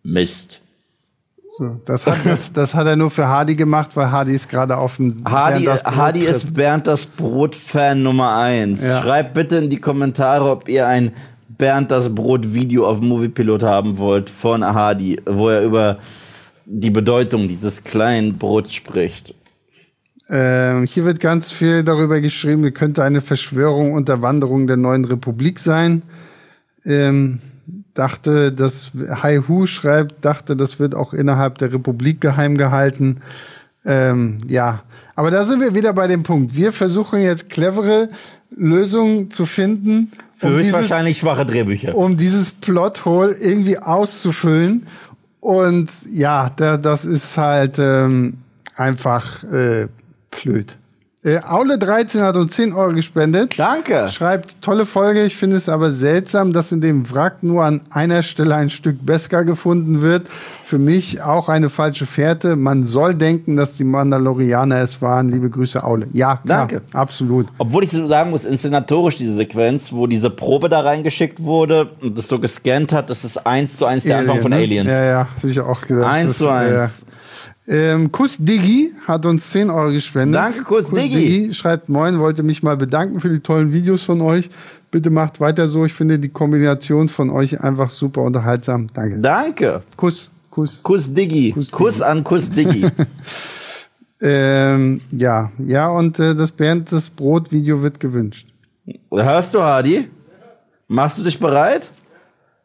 [0.03, 0.59] Mist.
[1.57, 4.77] So, das, hat, das, das hat er nur für Hardy gemacht, weil Hardy ist gerade
[4.77, 8.83] auf dem Hardy, Bernd das Brot Hardy ist Bernd das Brot-Fan Nummer eins.
[8.83, 9.01] Ja.
[9.01, 11.13] Schreibt bitte in die Kommentare, ob ihr ein
[11.57, 15.99] Bernd das Brot-Video auf Moviepilot haben wollt von Hardy, wo er über
[16.65, 19.33] die Bedeutung dieses kleinen Brots spricht.
[20.29, 25.05] Ähm, hier wird ganz viel darüber geschrieben, es könnte eine Verschwörung unter Wanderung der neuen
[25.05, 26.03] Republik sein.
[26.83, 27.39] Ähm,
[27.93, 28.91] dachte, dass
[29.21, 33.21] Hai Hu schreibt, dachte, das wird auch innerhalb der Republik geheim gehalten.
[33.85, 34.83] Ähm, ja,
[35.15, 36.55] aber da sind wir wieder bei dem Punkt.
[36.55, 38.09] Wir versuchen jetzt clevere
[38.55, 41.95] Lösungen zu finden, Für um dieses, höchstwahrscheinlich schwache Drehbücher.
[41.95, 44.87] um dieses Plothole irgendwie auszufüllen.
[45.39, 48.37] Und ja, da, das ist halt ähm,
[48.75, 49.87] einfach äh,
[50.31, 50.75] blöd.
[51.23, 53.57] Äh, Aule 13 hat uns 10 Euro gespendet.
[53.57, 54.07] Danke.
[54.07, 55.23] Schreibt, tolle Folge.
[55.23, 59.03] Ich finde es aber seltsam, dass in dem Wrack nur an einer Stelle ein Stück
[59.03, 60.27] Beskar gefunden wird.
[60.63, 62.55] Für mich auch eine falsche Fährte.
[62.55, 65.31] Man soll denken, dass die Mandalorianer es waren.
[65.31, 66.07] Liebe Grüße, Aule.
[66.13, 66.81] Ja, klar, Danke.
[66.93, 67.47] absolut.
[67.57, 72.15] Obwohl ich so sagen muss, inszenatorisch diese Sequenz, wo diese Probe da reingeschickt wurde und
[72.15, 74.57] das so gescannt hat, das ist eins zu eins der Anfang von ne?
[74.57, 74.89] Aliens.
[74.91, 76.13] Ja, ja, finde ich auch gedacht.
[76.13, 76.73] Eins zu eins.
[77.01, 77.05] äh,
[77.67, 80.39] ähm, Kuss Diggi hat uns 10 Euro gespendet.
[80.39, 81.53] Danke, Kuss Diggi.
[81.53, 84.49] schreibt Moin, wollte mich mal bedanken für die tollen Videos von euch.
[84.89, 85.83] Bitte macht weiter so.
[85.85, 88.87] Ich finde die Kombination von euch einfach super unterhaltsam.
[88.93, 89.19] Danke.
[89.19, 89.83] Danke.
[89.97, 90.81] Kuss, Kuss.
[90.81, 91.51] Kuss Diggi.
[91.51, 92.05] Kuss Kuss, Diggi.
[92.05, 92.85] an Kuss Diggi.
[94.19, 98.47] Ähm, ja, ja, und äh, das Bernd das Brot-Video wird gewünscht.
[99.11, 100.09] Hörst du, Hardy?
[100.87, 101.89] Machst du dich bereit?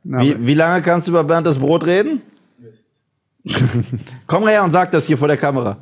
[0.05, 2.23] Wie, wie lange kannst du über Bernd das Brot reden?
[4.27, 5.79] Komm her und sag das hier vor der Kamera.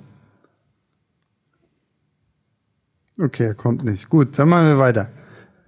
[3.18, 4.08] Okay, er kommt nicht.
[4.08, 5.11] Gut, dann machen wir weiter.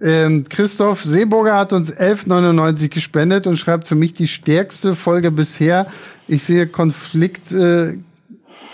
[0.01, 5.87] Ähm, Christoph Seeburger hat uns 11,99 gespendet und schreibt für mich die stärkste Folge bisher.
[6.27, 7.97] Ich sehe Konflikt, äh,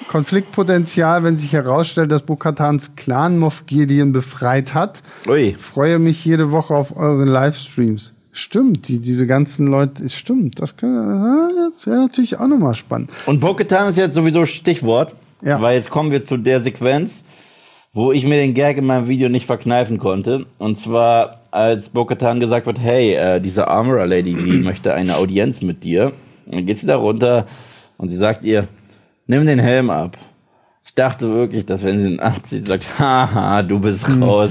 [0.08, 5.04] Konfliktpotenzial, wenn sich herausstellt, dass Bokatans Clan Moff Gideon befreit hat.
[5.28, 5.56] Ui.
[5.60, 8.14] Freue mich jede Woche auf eure Livestreams.
[8.32, 13.10] Stimmt, die, diese ganzen Leute, stimmt, das, das wäre natürlich auch nochmal spannend.
[13.26, 15.60] Und Bo-Katan ist jetzt sowieso Stichwort, Ja.
[15.62, 17.24] weil jetzt kommen wir zu der Sequenz,
[17.92, 20.46] wo ich mir den Gag in meinem Video nicht verkneifen konnte.
[20.60, 25.84] Und zwar, als Bo-Katan gesagt wird, hey, äh, diese Armorer-Lady, die möchte eine Audienz mit
[25.84, 26.12] dir.
[26.46, 27.48] Dann geht sie da runter
[27.98, 28.68] und sie sagt ihr,
[29.26, 30.18] nimm den Helm ab.
[30.90, 34.24] Ich dachte wirklich, dass wenn sie ihn abzieht, sagt, haha, du bist Hm.
[34.24, 34.50] raus.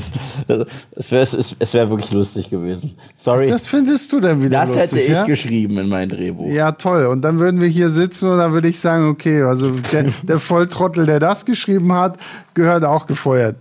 [0.92, 2.94] Es wäre es, es wär wirklich lustig gewesen.
[3.16, 5.24] Sorry, Das findest du dann wieder das lustig, hätte ich ja?
[5.26, 6.46] geschrieben in mein Drehbuch.
[6.48, 7.06] Ja, toll.
[7.06, 10.38] Und dann würden wir hier sitzen und dann würde ich sagen, okay, also der, der
[10.38, 12.16] Volltrottel, der das geschrieben hat,
[12.54, 13.56] gehört auch gefeuert.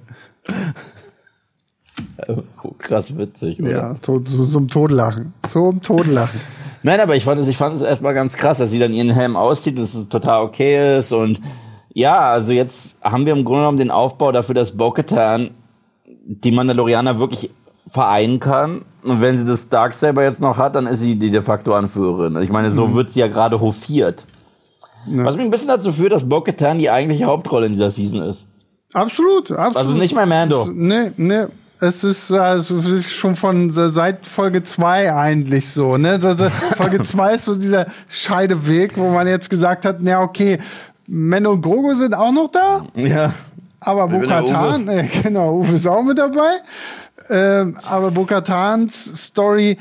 [2.27, 2.43] Oh,
[2.77, 3.71] krass witzig, oder?
[3.71, 5.33] Ja, to, so, zum Todlachen.
[5.47, 6.39] Zum Todlachen.
[6.83, 9.09] Nein, aber ich fand es, ich fand es erstmal ganz krass, dass sie dann ihren
[9.09, 11.11] Helm auszieht, dass es total okay ist.
[11.11, 11.41] Und
[11.97, 15.49] ja, also jetzt haben wir im Grunde genommen den Aufbau dafür, dass Bo-Katan
[16.05, 17.49] die Mandalorianer wirklich
[17.89, 18.85] vereinen kann.
[19.01, 22.39] Und wenn sie das Darksaber jetzt noch hat, dann ist sie die de facto Anführerin.
[22.43, 24.27] Ich meine, so wird sie ja gerade hofiert.
[25.07, 28.45] Was mich ein bisschen dazu führt, dass Bo-Katan die eigentliche Hauptrolle in dieser Season ist.
[28.93, 29.77] Absolut, absolut.
[29.77, 30.67] Also nicht mal Mando.
[30.71, 31.45] Nee, nee.
[31.79, 35.97] Es ist, also, es schon von seit Folge 2 eigentlich so.
[35.97, 36.19] Ne?
[36.75, 40.59] Folge 2 ist so dieser Scheideweg, wo man jetzt gesagt hat, na okay,
[41.07, 42.85] Menno und Grogo sind auch noch da.
[42.95, 43.33] Ja.
[43.79, 46.49] Aber Bokatan, äh, genau, Uwe ist auch mit dabei.
[47.29, 49.77] Ähm, aber Bokatans Story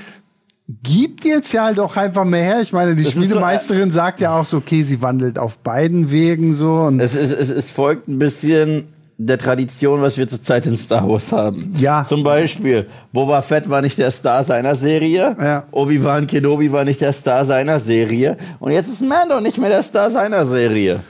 [0.83, 2.61] gibt jetzt ja halt auch einfach mehr her.
[2.61, 6.11] Ich meine, die ist so, äh, sagt ja auch so, okay, sie wandelt auf beiden
[6.11, 6.75] Wegen so.
[6.75, 11.09] Und Es, ist, es, es folgt ein bisschen der Tradition, was wir zurzeit in Star
[11.09, 11.73] Wars haben.
[11.79, 12.05] Ja.
[12.07, 15.37] Zum Beispiel, Boba Fett war nicht der Star seiner Serie.
[15.41, 15.65] Ja.
[15.71, 18.37] Obi-Wan Kenobi war nicht der Star seiner Serie.
[18.59, 21.01] Und jetzt ist Mando nicht mehr der Star seiner Serie.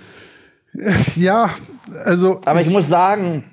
[1.16, 1.50] ja,
[2.04, 2.40] also.
[2.44, 3.44] Aber ich muss sagen,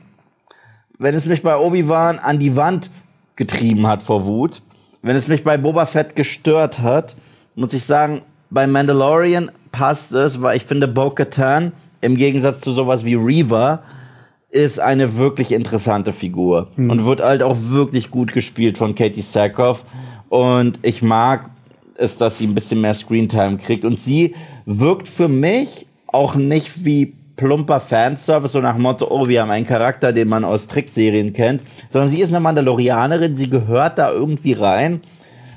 [0.97, 2.89] wenn es mich bei Obi-Wan an die Wand
[3.35, 4.61] getrieben hat vor Wut,
[5.01, 7.15] wenn es mich bei Boba Fett gestört hat,
[7.55, 13.03] muss ich sagen, bei Mandalorian passt es, weil ich finde, Bo-Katan im Gegensatz zu sowas
[13.03, 13.83] wie Reaver
[14.49, 19.83] ist eine wirklich interessante Figur und wird halt auch wirklich gut gespielt von Katie Sackhoff
[20.29, 21.49] und ich mag
[21.95, 26.85] es, dass sie ein bisschen mehr Screentime kriegt und sie wirkt für mich auch nicht
[26.85, 31.33] wie plumper Fanservice, so nach Motto, oh, wir haben einen Charakter, den man aus Trickserien
[31.33, 31.61] kennt,
[31.91, 35.01] sondern sie ist eine Mandalorianerin, sie gehört da irgendwie rein.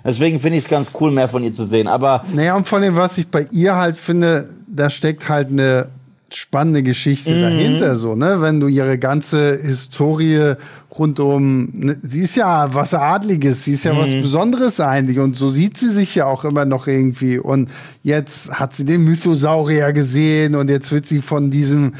[0.04, 1.88] Deswegen finde ich es ganz cool, mehr von ihr zu sehen.
[1.88, 5.90] Aber Naja, und von dem, was ich bei ihr halt finde, da steckt halt eine
[6.33, 7.43] spannende Geschichte mhm.
[7.43, 8.41] dahinter, so, ne?
[8.41, 10.55] Wenn du ihre ganze Historie
[10.99, 13.99] rund um, ne, sie ist ja was Adliges, sie ist ja mhm.
[13.99, 17.70] was Besonderes eigentlich und so sieht sie sich ja auch immer noch irgendwie und
[18.03, 21.93] jetzt hat sie den Mythosaurier gesehen und jetzt wird sie von diesem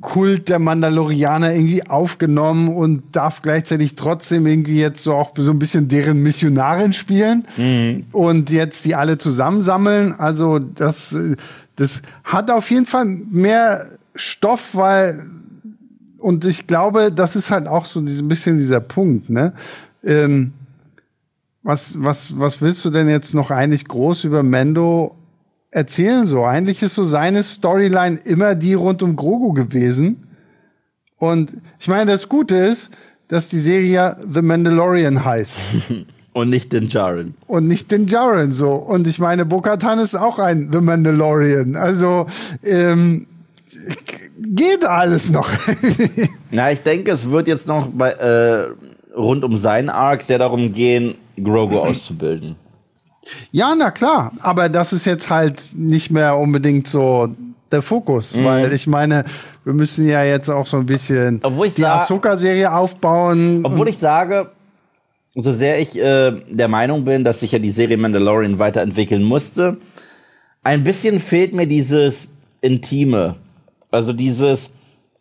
[0.00, 5.58] Kult der Mandalorianer irgendwie aufgenommen und darf gleichzeitig trotzdem irgendwie jetzt so auch so ein
[5.58, 8.04] bisschen deren Missionarin spielen mhm.
[8.12, 10.14] und jetzt die alle zusammensammeln.
[10.16, 11.14] Also das,
[11.76, 15.30] das hat auf jeden Fall mehr Stoff, weil
[16.18, 19.52] und ich glaube, das ist halt auch so ein bisschen dieser Punkt, ne?
[20.02, 20.52] Ähm,
[21.62, 25.16] was, was, was willst du denn jetzt noch eigentlich groß über Mendo
[25.74, 26.44] erzählen so.
[26.44, 30.28] Eigentlich ist so seine Storyline immer die rund um Grogu gewesen.
[31.16, 32.90] Und ich meine, das Gute ist,
[33.28, 35.58] dass die Serie The Mandalorian heißt.
[36.34, 37.34] Und nicht den Jaren.
[37.46, 38.72] Und nicht den Jaren, so.
[38.74, 41.76] Und ich meine, Bo-Katan ist auch ein The Mandalorian.
[41.76, 42.26] Also,
[42.64, 43.28] ähm,
[44.38, 45.48] geht alles noch.
[46.50, 48.66] Na, ich denke, es wird jetzt noch bei, äh,
[49.16, 52.56] rund um seinen Arc sehr darum gehen, Grogu auszubilden.
[53.52, 57.28] Ja, na klar, aber das ist jetzt halt nicht mehr unbedingt so
[57.72, 58.44] der Fokus, mhm.
[58.44, 59.24] weil ich meine,
[59.64, 61.40] wir müssen ja jetzt auch so ein bisschen
[61.76, 63.62] die Ahsoka-Serie aufbauen.
[63.64, 64.50] Obwohl ich sage,
[65.34, 69.78] so sehr ich äh, der Meinung bin, dass sich ja die Serie Mandalorian weiterentwickeln musste,
[70.62, 72.30] ein bisschen fehlt mir dieses
[72.60, 73.36] Intime.
[73.90, 74.70] Also dieses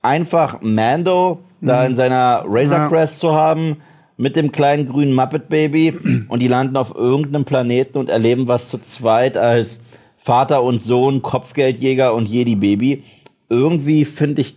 [0.02, 1.68] einfach Mando mhm.
[1.68, 2.90] da in seiner Razor ja.
[2.90, 3.78] Crest zu haben,
[4.18, 5.94] mit dem kleinen grünen Muppet Baby
[6.28, 9.80] und die landen auf irgendeinem Planeten und erleben was zu zweit als
[10.18, 13.04] Vater und Sohn, Kopfgeldjäger und Jedi Baby.
[13.50, 14.56] Irgendwie finde ich,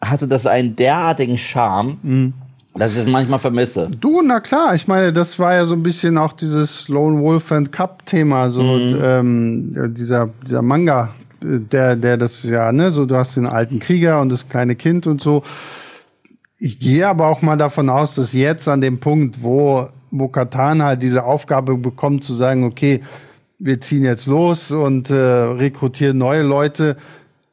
[0.00, 1.98] hatte das einen derartigen Charme.
[2.02, 2.34] Mhm.
[2.76, 3.88] Dass ich es manchmal vermisse.
[4.00, 7.50] Du, na klar, ich meine, das war ja so ein bisschen auch dieses Lone Wolf
[7.52, 8.70] and Cup Thema, so mhm.
[8.70, 13.78] und, ähm, dieser dieser Manga, der der das ja ne, so du hast den alten
[13.78, 15.42] Krieger und das kleine Kind und so
[16.58, 21.02] ich gehe aber auch mal davon aus, dass jetzt an dem Punkt, wo Bokatan halt
[21.02, 23.02] diese Aufgabe bekommt, zu sagen, okay,
[23.58, 26.96] wir ziehen jetzt los und äh, rekrutieren neue Leute,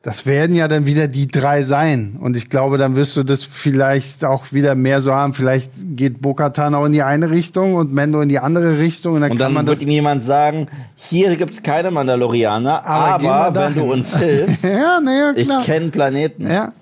[0.03, 2.17] das werden ja dann wieder die drei sein.
[2.19, 5.33] Und ich glaube, dann wirst du das vielleicht auch wieder mehr so haben.
[5.33, 9.13] Vielleicht geht Bokatan auch in die eine Richtung und Mendo in die andere Richtung.
[9.13, 13.31] Und dann, und dann kann man wird ihm jemand sagen, hier gibt's keine Mandalorianer, aber,
[13.31, 16.51] aber wenn du uns hilfst, ja, ja, ich kenne Planeten.
[16.51, 16.73] Ja.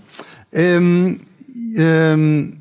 [0.51, 1.21] Ähm,
[1.77, 2.57] ähm,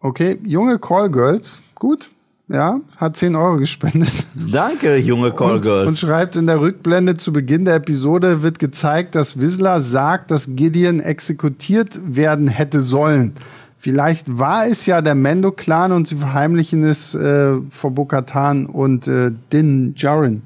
[0.00, 2.10] okay, junge Callgirls, gut,
[2.52, 4.10] ja, hat 10 Euro gespendet.
[4.34, 5.82] Danke, junge Callgirls.
[5.82, 10.32] Und, und schreibt in der Rückblende zu Beginn der Episode wird gezeigt, dass Whistler sagt,
[10.32, 13.34] dass Gideon exekutiert werden hätte sollen.
[13.78, 19.30] Vielleicht war es ja der Mendo-Clan und sie verheimlichen es äh, vor Bokatan und äh,
[19.52, 20.42] Din Djarin.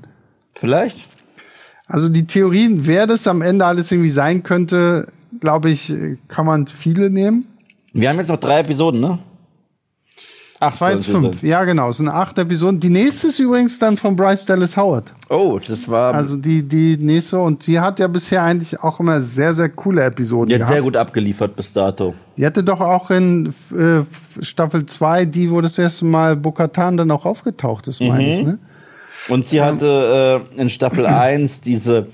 [0.54, 1.08] Vielleicht.
[1.86, 5.08] Also die Theorien, wer das am Ende alles irgendwie sein könnte,
[5.40, 5.92] glaube ich,
[6.28, 7.46] kann man viele nehmen.
[7.92, 9.18] Wir haben jetzt noch drei Episoden, ne?
[10.60, 10.78] Acht.
[10.78, 11.42] Zwei jetzt fünf.
[11.42, 11.88] Ja, genau.
[11.88, 12.78] Es sind acht Episoden.
[12.78, 15.12] Die nächste ist übrigens dann von Bryce Dallas Howard.
[15.28, 16.14] Oh, das war.
[16.14, 17.38] Also die, die nächste.
[17.38, 20.48] Und sie hat ja bisher eigentlich auch immer sehr, sehr coole Episoden.
[20.48, 20.74] Die hat gehabt.
[20.74, 22.14] sehr gut abgeliefert bis dato.
[22.36, 24.02] Die hatte doch auch in äh,
[24.42, 28.32] Staffel 2, die, wo das erste Mal Bokatan dann auch aufgetaucht ist, meine mhm.
[28.32, 28.58] ich, ne?
[29.28, 32.08] Und sie hatte äh, in Staffel 1 diese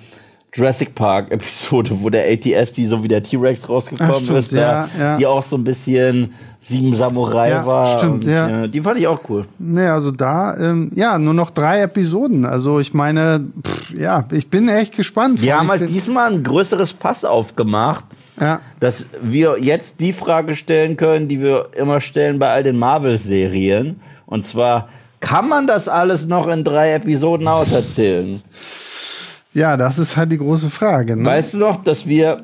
[0.53, 4.53] Jurassic Park Episode, wo der ATS, die so wie der T-Rex rausgekommen Ach, stimmt, ist,
[4.53, 5.17] ja, da, ja.
[5.17, 7.99] die auch so ein bisschen Sieben Samurai ja, war.
[7.99, 8.67] Stimmt, und, ja.
[8.67, 9.47] Die fand ich auch cool.
[9.59, 12.45] Nee, also da, ähm, ja, nur noch drei Episoden.
[12.45, 15.41] Also ich meine, pff, ja, ich bin echt gespannt.
[15.41, 18.05] Wir haben halt diesmal ein größeres Fass aufgemacht.
[18.39, 18.61] Ja.
[18.79, 24.01] Dass wir jetzt die Frage stellen können, die wir immer stellen bei all den Marvel-Serien.
[24.27, 24.89] Und zwar,
[25.21, 28.43] kann man das alles noch in drei Episoden auserzählen?
[29.53, 31.17] Ja, das ist halt die große Frage.
[31.17, 31.25] Ne?
[31.25, 32.43] Weißt du noch, dass wir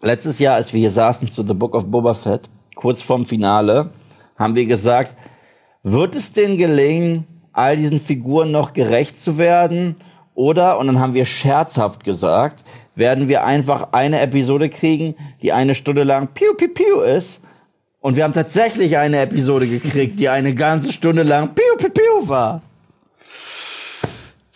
[0.00, 3.90] letztes Jahr, als wir hier saßen zu The Book of Boba Fett, kurz vorm Finale,
[4.38, 5.14] haben wir gesagt,
[5.82, 9.96] wird es denen gelingen, all diesen Figuren noch gerecht zu werden?
[10.34, 12.64] Oder, und dann haben wir scherzhaft gesagt,
[12.94, 17.40] werden wir einfach eine Episode kriegen, die eine Stunde lang piu piu piu ist.
[18.00, 22.28] Und wir haben tatsächlich eine Episode gekriegt, die eine ganze Stunde lang piu piu piu
[22.28, 22.62] war.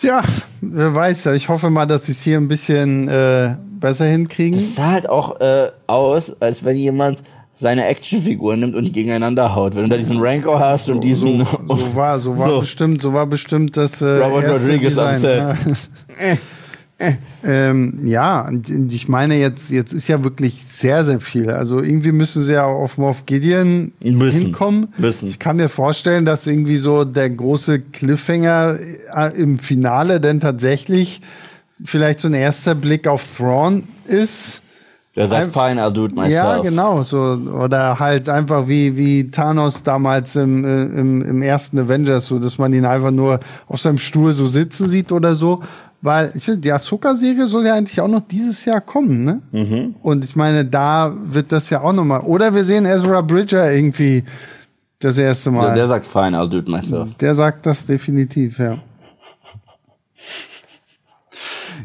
[0.01, 0.23] Tja,
[0.63, 1.35] wer weiß ja.
[1.35, 4.59] Ich hoffe mal, dass sie es hier ein bisschen äh, besser hinkriegen.
[4.59, 7.23] Das sah halt auch äh, aus, als wenn jemand
[7.55, 9.75] seine Actionfiguren nimmt und die gegeneinander haut.
[9.75, 11.45] Wenn du da diesen Rancor hast und diesen.
[11.45, 12.61] So, so war, so war so.
[12.61, 15.57] bestimmt, so war bestimmt das äh, Robert Rodriguez am Set.
[17.01, 17.15] Ja.
[17.45, 21.51] ähm, ja, und ich meine, jetzt, jetzt ist ja wirklich sehr, sehr viel.
[21.51, 24.89] Also irgendwie müssen sie ja auf Moff Gideon müssen, hinkommen.
[24.99, 25.29] Müssen.
[25.29, 28.77] Ich kann mir vorstellen, dass irgendwie so der große Cliffhanger
[29.15, 31.23] äh, im Finale denn tatsächlich
[31.85, 34.63] vielleicht so ein erster Blick auf Thrawn ist.
[35.17, 36.33] Der sagt, fine, I'll do it myself.
[36.33, 37.03] Ja, genau.
[37.03, 42.39] So, oder halt einfach wie, wie Thanos damals im, äh, im, im ersten Avengers, so
[42.39, 45.61] dass man ihn einfach nur auf seinem Stuhl so sitzen sieht oder so.
[46.03, 49.43] Weil ich finde, die Ahsoka-Serie soll ja eigentlich auch noch dieses Jahr kommen, ne?
[49.53, 49.95] Mhm.
[50.03, 52.21] Und ich meine, da wird das ja auch nochmal.
[52.21, 54.25] Oder wir sehen Ezra Bridger irgendwie
[54.99, 55.67] das erste Mal.
[55.67, 57.15] Der, der sagt, fine, I'll do it myself.
[57.21, 58.79] Der sagt das definitiv, ja.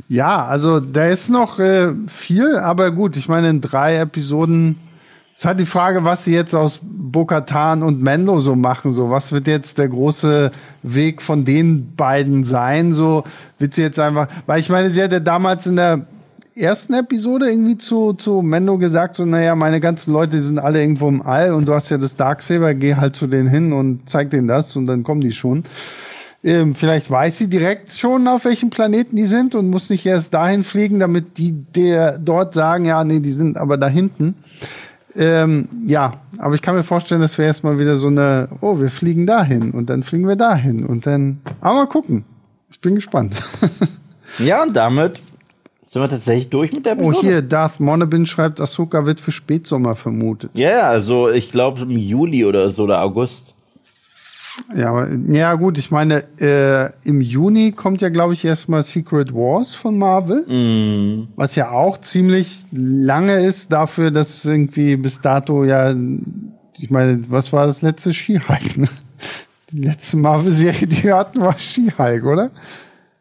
[0.07, 4.77] Ja, also da ist noch äh, viel, aber gut, ich meine, in drei Episoden
[5.35, 8.91] ist halt die Frage, was sie jetzt aus Bokatan und Mendo so machen.
[8.91, 10.49] So, was wird jetzt der große
[10.81, 12.93] Weg von den beiden sein?
[12.93, 13.25] So,
[13.59, 16.05] wird sie jetzt einfach, weil ich meine, sie hat ja damals in der
[16.55, 20.79] ersten Episode irgendwie zu, zu Mendo gesagt, so, naja, meine ganzen Leute die sind alle
[20.79, 24.09] irgendwo im All und du hast ja das Darksaber, geh halt zu denen hin und
[24.09, 25.65] zeig denen das und dann kommen die schon.
[26.45, 30.33] Ähm, vielleicht weiß sie direkt schon, auf welchem Planeten die sind und muss nicht erst
[30.33, 34.35] dahin fliegen, damit die der dort sagen, ja, nee, die sind aber da hinten.
[35.15, 38.89] Ähm, ja, aber ich kann mir vorstellen, dass wir erstmal wieder so eine, oh, wir
[38.89, 42.25] fliegen dahin und dann fliegen wir dahin und dann, aber mal gucken.
[42.69, 43.35] Ich bin gespannt.
[44.39, 45.19] ja, und damit
[45.81, 47.17] sind wir tatsächlich durch mit der oh, Episode.
[47.17, 50.51] Oh, hier, Darth Monebin schreibt, Ahsoka wird für Spätsommer vermutet.
[50.55, 53.54] Ja, yeah, also ich glaube im Juli oder so oder August.
[54.75, 59.33] Ja, aber, ja gut, ich meine, äh, im Juni kommt ja, glaube ich, erstmal Secret
[59.33, 61.27] Wars von Marvel, mm.
[61.35, 65.93] was ja auch ziemlich lange ist dafür, dass irgendwie bis dato ja,
[66.77, 68.77] ich meine, was war das letzte She-Hulk?
[68.77, 68.89] Ne?
[69.71, 72.51] Die letzte Marvel-Serie, die wir hatten, war She-Hulk, oder?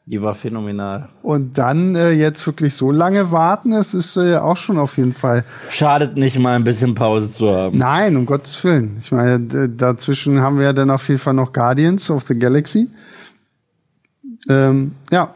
[0.06, 1.08] Die war phänomenal.
[1.22, 5.14] Und dann äh, jetzt wirklich so lange warten, das ist äh, auch schon auf jeden
[5.14, 5.44] Fall.
[5.70, 7.78] Schadet nicht mal ein bisschen Pause zu haben.
[7.78, 8.98] Nein, um Gottes Willen.
[9.00, 9.40] Ich meine,
[9.70, 12.90] dazwischen haben wir ja dann auf jeden Fall noch Guardians of the Galaxy.
[14.50, 15.32] Ähm, ja.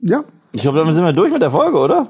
[0.00, 0.24] Ja.
[0.52, 2.08] Ich glaube, damit sind wir durch mit der Folge, oder?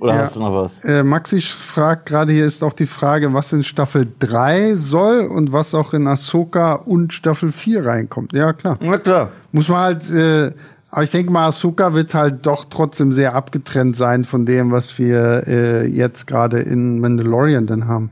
[0.00, 0.22] Oder ja.
[0.22, 0.84] hast du noch was?
[0.84, 5.52] Äh, Maxi fragt gerade hier ist auch die Frage, was in Staffel 3 soll und
[5.52, 8.32] was auch in Ahsoka und Staffel 4 reinkommt.
[8.32, 8.78] Ja, klar.
[8.80, 9.30] Na klar.
[9.52, 10.52] Muss man halt, äh,
[10.90, 14.98] aber ich denke mal, Ahsoka wird halt doch trotzdem sehr abgetrennt sein von dem, was
[14.98, 18.10] wir äh, jetzt gerade in Mandalorian dann haben.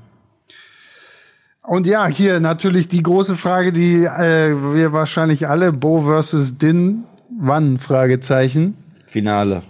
[1.63, 7.05] Und ja, hier natürlich die große Frage, die äh, wir wahrscheinlich alle, Bo versus Din,
[7.39, 7.79] wann?
[7.79, 8.77] Fragezeichen.
[9.07, 9.63] Finale.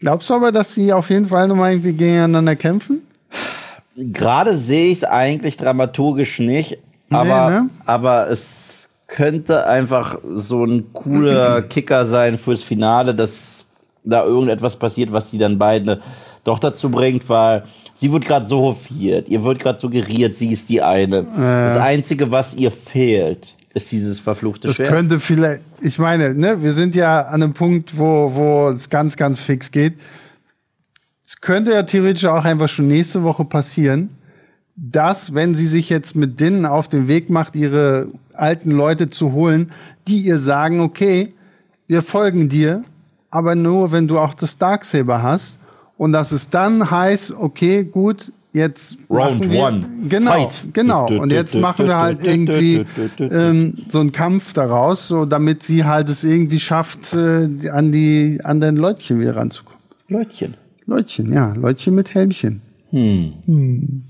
[0.00, 3.02] Glaubst du aber, dass die auf jeden Fall nochmal irgendwie gegeneinander kämpfen?
[3.96, 6.78] Gerade sehe ich es eigentlich dramaturgisch nicht,
[7.10, 7.70] aber, nee, ne?
[7.84, 8.67] aber es
[9.08, 13.64] könnte einfach so ein cooler Kicker sein fürs Finale, dass
[14.04, 16.00] da irgendetwas passiert, was die dann beide
[16.44, 20.68] doch dazu bringt, weil sie wird gerade so hofiert, ihr wird gerade suggeriert, sie ist
[20.68, 21.18] die eine.
[21.18, 21.24] Äh.
[21.24, 24.90] Das Einzige, was ihr fehlt, ist dieses verfluchte das Schwert.
[24.90, 28.88] Das könnte vielleicht, ich meine, ne, wir sind ja an einem Punkt, wo, wo es
[28.88, 29.94] ganz, ganz fix geht.
[31.24, 34.10] Es könnte ja theoretisch auch einfach schon nächste Woche passieren,
[34.80, 39.32] dass, wenn sie sich jetzt mit Din auf den Weg macht, ihre alten Leute zu
[39.32, 39.72] holen,
[40.06, 41.34] die ihr sagen, okay,
[41.88, 42.84] wir folgen dir,
[43.30, 45.58] aber nur, wenn du auch das Darksaber hast.
[45.96, 49.86] Und dass es dann heißt, okay, gut, jetzt Round wir, one.
[50.08, 50.64] Genau, Fight.
[50.72, 51.06] genau.
[51.08, 52.86] Und jetzt machen wir halt irgendwie
[53.18, 58.40] ähm, so einen Kampf daraus, so damit sie halt es irgendwie schafft, äh, an die
[58.44, 59.82] anderen Leutchen wieder ranzukommen.
[60.06, 60.56] Leutchen.
[60.86, 62.62] Leutchen, ja, Leutchen mit Helmchen.
[62.90, 63.32] Hm.
[63.44, 64.02] hm.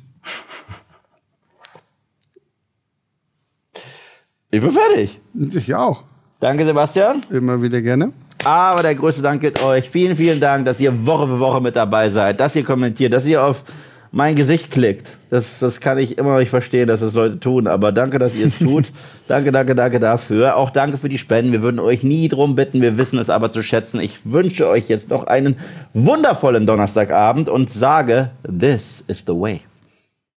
[4.50, 5.20] Ich bin fertig.
[5.34, 6.04] Ich auch.
[6.40, 7.22] Danke, Sebastian.
[7.30, 8.12] Immer wieder gerne.
[8.44, 9.90] Aber der größte Dank geht euch.
[9.90, 13.26] Vielen, vielen Dank, dass ihr Woche für Woche mit dabei seid, dass ihr kommentiert, dass
[13.26, 13.64] ihr auf
[14.10, 15.18] mein Gesicht klickt.
[15.28, 17.66] Das, das kann ich immer nicht verstehen, dass das Leute tun.
[17.66, 18.86] Aber danke, dass ihr es tut.
[19.26, 20.56] danke, danke, danke dafür.
[20.56, 21.52] Auch danke für die Spenden.
[21.52, 22.80] Wir würden euch nie drum bitten.
[22.80, 24.00] Wir wissen es aber zu schätzen.
[24.00, 25.56] Ich wünsche euch jetzt noch einen
[25.92, 29.60] wundervollen Donnerstagabend und sage, this is the way.